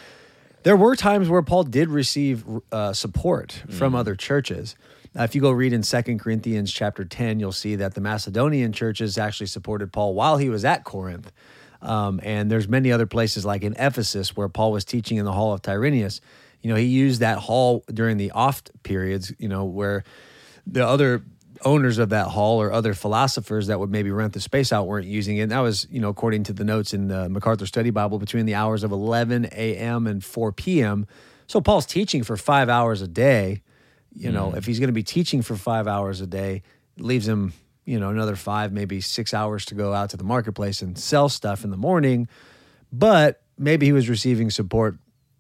there 0.63 0.77
were 0.77 0.97
times 0.97 1.29
where 1.29 1.43
Paul 1.43 1.65
did 1.65 1.89
receive 1.89 2.45
uh, 2.71 2.93
support 2.93 3.63
from 3.71 3.95
other 3.95 4.15
churches. 4.15 4.77
Uh, 5.19 5.23
if 5.23 5.35
you 5.35 5.41
go 5.41 5.51
read 5.51 5.73
in 5.73 5.83
Second 5.83 6.21
Corinthians 6.21 6.73
chapter 6.73 7.05
10, 7.05 7.41
you'll 7.41 7.51
see 7.51 7.77
that 7.77 7.95
the 7.95 8.01
Macedonian 8.01 8.73
churches 8.73 9.19
actually 9.19 9.47
supported 9.47 9.93
Paul 9.93 10.15
while 10.15 10.37
he 10.37 10.49
was 10.49 10.65
at 10.65 10.85
Corinth. 10.85 11.33
Um, 11.83 12.21
and 12.23 12.51
there's 12.51 12.69
many 12.69 12.93
other 12.93 13.07
places 13.07 13.45
like 13.45 13.63
in 13.63 13.75
Ephesus 13.79 14.37
where 14.37 14.49
Paul 14.49 14.73
was 14.73 14.85
teaching 14.85 15.17
in 15.17 15.25
the 15.25 15.33
hall 15.33 15.53
of 15.53 15.63
Tyrannus. 15.63 16.21
You 16.63 16.71
know, 16.71 16.77
he 16.77 16.85
used 16.85 17.21
that 17.21 17.39
hall 17.39 17.85
during 17.93 18.19
the 18.19 18.31
off 18.33 18.63
periods, 18.83 19.33
you 19.39 19.49
know, 19.49 19.65
where 19.65 20.05
the 20.67 20.87
other 20.87 21.23
owners 21.65 21.99
of 21.99 22.11
that 22.11 22.29
hall 22.29 22.61
or 22.61 22.73
other 22.73 22.95
philosophers 22.95 23.67
that 23.67 23.79
would 23.79 23.91
maybe 23.91 24.11
rent 24.11 24.33
the 24.33 24.41
space 24.41 24.73
out 24.73 24.87
weren't 24.87 25.07
using 25.07 25.37
it. 25.37 25.43
And 25.43 25.53
that 25.53 25.61
was, 25.61 25.87
you 25.91 26.01
know, 26.01 26.09
according 26.09 26.45
to 26.45 26.53
the 26.53 26.65
notes 26.65 26.95
in 26.95 27.09
the 27.09 27.29
MacArthur 27.29 27.67
Study 27.67 27.91
Bible, 27.91 28.19
between 28.19 28.47
the 28.47 28.55
hours 28.55 28.83
of 28.83 28.93
11 28.93 29.47
a.m. 29.53 30.07
and 30.07 30.25
4 30.25 30.53
p.m. 30.53 31.07
So 31.47 31.61
Paul's 31.61 31.87
teaching 31.87 32.23
for 32.23 32.37
five 32.37 32.69
hours 32.69 33.03
a 33.03 33.09
day. 33.09 33.63
You 34.13 34.33
know, 34.33 34.55
if 34.57 34.67
he's 34.67 34.81
going 34.81 34.89
to 34.89 34.93
be 34.93 35.05
teaching 35.05 35.41
for 35.43 35.55
five 35.55 35.87
hours 35.87 36.21
a 36.21 36.27
day, 36.27 36.63
it 36.97 37.05
leaves 37.05 37.29
him, 37.29 37.53
you 37.85 38.01
know, 38.01 38.09
another 38.11 38.35
five, 38.35 38.73
maybe 38.73 39.01
six 39.01 39.33
hours 39.33 39.65
to 39.67 39.75
go 39.77 39.95
out 39.95 40.11
to 40.11 40.17
the 40.17 40.25
marketplace 40.25 40.83
and 40.83 40.99
sell 40.99 41.29
stuff 41.29 41.63
in 41.63 41.71
the 41.71 41.77
morning. 41.77 42.29
But 42.93 43.43
maybe 43.57 43.87
he 43.87 43.93
was 43.93 44.09
receiving 44.09 44.51
support 44.51 44.99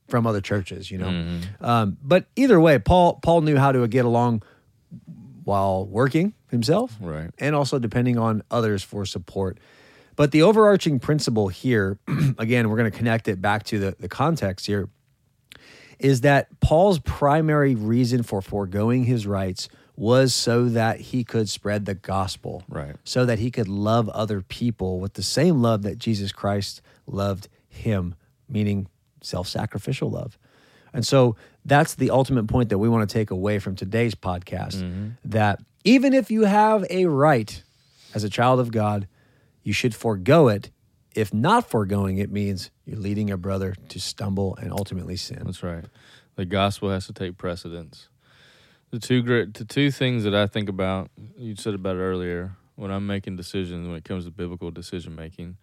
from 0.08 0.26
other 0.26 0.40
churches, 0.40 0.90
you 0.90 0.98
know. 0.98 1.40
Um, 1.60 1.96
but 2.02 2.26
either 2.36 2.60
way, 2.60 2.78
Paul 2.78 3.14
Paul 3.22 3.40
knew 3.40 3.56
how 3.56 3.72
to 3.72 3.86
get 3.88 4.04
along 4.04 4.42
while 5.44 5.86
working 5.86 6.34
himself, 6.50 6.96
Right. 7.00 7.30
and 7.38 7.54
also 7.54 7.78
depending 7.78 8.18
on 8.18 8.42
others 8.50 8.82
for 8.82 9.04
support. 9.06 9.58
But 10.16 10.32
the 10.32 10.42
overarching 10.42 10.98
principle 11.00 11.48
here, 11.48 11.98
again, 12.38 12.68
we're 12.68 12.76
going 12.76 12.90
to 12.90 12.96
connect 12.96 13.28
it 13.28 13.40
back 13.40 13.64
to 13.64 13.78
the, 13.78 13.96
the 13.98 14.08
context 14.08 14.66
here, 14.66 14.88
is 15.98 16.22
that 16.22 16.48
Paul's 16.60 16.98
primary 16.98 17.74
reason 17.74 18.22
for 18.22 18.40
foregoing 18.40 19.04
his 19.04 19.26
rights 19.26 19.68
was 19.96 20.32
so 20.32 20.66
that 20.70 20.98
he 20.98 21.24
could 21.24 21.48
spread 21.48 21.84
the 21.84 21.94
gospel, 21.94 22.62
Right. 22.68 22.96
so 23.04 23.26
that 23.26 23.38
he 23.38 23.50
could 23.50 23.68
love 23.68 24.08
other 24.10 24.40
people 24.40 24.98
with 24.98 25.12
the 25.14 25.22
same 25.22 25.60
love 25.60 25.82
that 25.82 25.98
Jesus 25.98 26.32
Christ 26.32 26.80
loved 27.06 27.48
him, 27.68 28.14
meaning 28.48 28.86
self 29.20 29.46
sacrificial 29.46 30.10
love. 30.10 30.38
And 30.92 31.06
so 31.06 31.36
that's 31.64 31.94
the 31.94 32.10
ultimate 32.10 32.46
point 32.46 32.70
that 32.70 32.78
we 32.78 32.88
want 32.88 33.08
to 33.08 33.12
take 33.12 33.30
away 33.30 33.58
from 33.58 33.76
today's 33.76 34.14
podcast 34.14 35.14
that 35.24 35.60
even 35.84 36.12
if 36.12 36.30
you 36.30 36.44
have 36.44 36.84
a 36.90 37.06
right 37.06 37.62
as 38.14 38.24
a 38.24 38.28
child 38.28 38.60
of 38.60 38.70
God, 38.72 39.06
you 39.62 39.72
should 39.72 39.94
forego 39.94 40.48
it. 40.48 40.70
If 41.14 41.34
not 41.34 41.68
foregoing 41.68 42.18
it 42.18 42.30
means 42.30 42.70
you're 42.84 42.98
leading 42.98 43.30
a 43.30 43.36
brother 43.36 43.74
to 43.88 44.00
stumble 44.00 44.56
and 44.56 44.72
ultimately 44.72 45.16
sin. 45.16 45.42
That's 45.44 45.62
right. 45.62 45.84
The 46.36 46.44
gospel 46.44 46.90
has 46.90 47.06
to 47.06 47.12
take 47.12 47.36
precedence. 47.36 48.08
The 48.90 48.98
two 48.98 49.22
great, 49.22 49.54
the 49.54 49.64
two 49.64 49.90
things 49.90 50.24
that 50.24 50.34
I 50.34 50.46
think 50.46 50.68
about, 50.68 51.10
you 51.36 51.54
said 51.56 51.74
about 51.74 51.96
it 51.96 52.00
earlier, 52.00 52.56
when 52.76 52.90
I'm 52.90 53.06
making 53.06 53.36
decisions 53.36 53.86
when 53.86 53.96
it 53.96 54.04
comes 54.04 54.24
to 54.24 54.30
biblical 54.30 54.70
decision 54.70 55.14
making, 55.14 55.56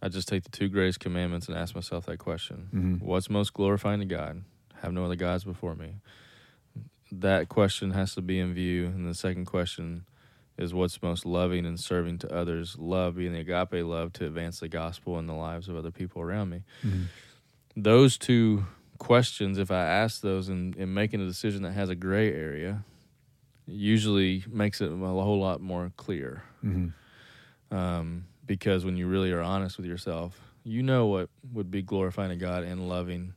I 0.00 0.08
just 0.08 0.28
take 0.28 0.44
the 0.44 0.50
two 0.50 0.68
greatest 0.68 1.00
commandments 1.00 1.48
and 1.48 1.56
ask 1.56 1.74
myself 1.74 2.06
that 2.06 2.18
question: 2.18 2.68
Mhm. 2.72 3.02
What's 3.02 3.28
most 3.28 3.52
glorifying 3.52 4.00
to 4.00 4.06
God? 4.06 4.42
Have 4.82 4.92
no 4.92 5.04
other 5.04 5.16
gods 5.16 5.44
before 5.44 5.74
me. 5.74 5.96
That 7.10 7.48
question 7.48 7.90
has 7.92 8.14
to 8.14 8.22
be 8.22 8.38
in 8.38 8.54
view, 8.54 8.86
and 8.86 9.06
the 9.06 9.14
second 9.14 9.46
question 9.46 10.04
is 10.58 10.74
what's 10.74 11.02
most 11.02 11.24
loving 11.24 11.64
and 11.66 11.80
serving 11.80 12.18
to 12.18 12.34
others. 12.34 12.76
Love 12.78 13.16
being 13.16 13.32
the 13.32 13.40
agape 13.40 13.84
love 13.84 14.12
to 14.14 14.26
advance 14.26 14.60
the 14.60 14.68
gospel 14.68 15.18
in 15.18 15.26
the 15.26 15.34
lives 15.34 15.68
of 15.68 15.76
other 15.76 15.90
people 15.90 16.20
around 16.22 16.50
me 16.50 16.62
those 17.76 18.18
two 18.18 18.66
questions, 18.98 19.58
if 19.58 19.70
I 19.70 19.84
ask 19.84 20.20
those 20.20 20.48
in, 20.48 20.74
in 20.76 20.92
making 20.94 21.20
a 21.20 21.26
decision 21.26 21.62
that 21.62 21.72
has 21.72 21.88
a 21.88 21.94
gray 21.94 22.32
area, 22.32 22.84
usually 23.66 24.44
makes 24.48 24.80
it 24.80 24.90
a 24.92 24.96
whole 24.96 25.40
lot 25.40 25.60
more 25.60 25.92
clear. 25.96 26.44
Mhm. 26.64 26.92
Um, 27.70 28.26
because 28.46 28.84
when 28.84 28.96
you 28.96 29.06
really 29.06 29.32
are 29.32 29.40
honest 29.40 29.76
with 29.78 29.86
yourself, 29.86 30.40
you 30.64 30.82
know 30.82 31.06
what 31.06 31.30
would 31.52 31.70
be 31.70 31.82
glorifying 31.82 32.30
to 32.30 32.36
God 32.36 32.64
and 32.64 32.88
loving 32.88 33.34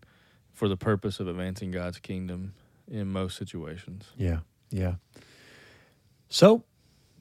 for 0.55 0.67
the 0.67 0.77
purpose 0.77 1.19
of 1.19 1.27
advancing 1.27 1.69
God's 1.69 1.99
kingdom 1.99 2.53
in 2.89 3.07
most 3.07 3.37
situations. 3.37 4.05
Yeah, 4.17 4.39
yeah. 4.71 4.95
So 6.29 6.63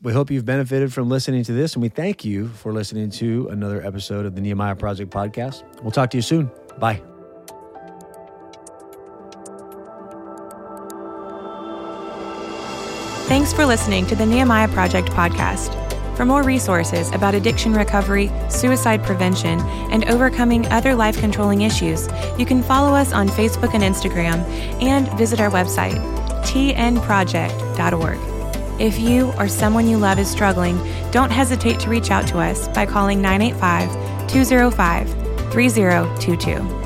we 0.03 0.13
hope 0.13 0.31
you've 0.31 0.45
benefited 0.45 0.93
from 0.93 1.09
listening 1.09 1.45
to 1.45 1.53
this, 1.53 1.75
and 1.75 1.83
we 1.83 1.89
thank 1.89 2.25
you 2.25 2.49
for 2.49 2.73
listening 2.73 3.11
to 3.11 3.49
another 3.49 3.85
episode 3.85 4.25
of 4.27 4.35
the 4.35 4.41
Nehemiah 4.41 4.77
Project 4.77 5.13
podcast. 5.13 5.63
We'll 5.83 5.91
talk 5.91 6.11
to 6.11 6.17
you 6.17 6.23
soon. 6.23 6.51
Bye. 6.79 7.03
Thanks 13.27 13.53
for 13.53 13.67
listening 13.67 14.07
to 14.07 14.15
the 14.15 14.27
Nehemiah 14.27 14.69
Project 14.69 15.09
podcast. 15.09 15.84
For 16.17 16.25
more 16.25 16.43
resources 16.43 17.11
about 17.11 17.35
addiction 17.35 17.75
recovery, 17.75 18.31
suicide 18.49 19.03
prevention, 19.03 19.61
and 19.91 20.09
overcoming 20.09 20.65
other 20.67 20.95
life 20.95 21.19
controlling 21.19 21.63
issues, 21.63 22.09
you 22.39 22.47
can 22.47 22.63
follow 22.63 22.95
us 22.95 23.13
on 23.13 23.29
Facebook 23.29 23.75
and 23.75 23.83
Instagram 23.83 24.39
and 24.81 25.09
visit 25.19 25.41
our 25.41 25.51
website, 25.51 25.99
tnproject.org. 26.45 28.35
If 28.81 28.99
you 28.99 29.33
or 29.39 29.49
someone 29.49 29.89
you 29.89 29.97
love 29.97 30.19
is 30.19 30.29
struggling, 30.29 30.79
don't 31.11 31.31
hesitate 31.31 31.81
to 31.81 31.91
reach 31.91 32.11
out 32.11 32.27
to 32.29 32.39
us 32.39 32.69
by 32.69 32.87
calling 32.87 33.21
985 33.21 34.29
205 34.29 35.09
3022. 35.53 36.84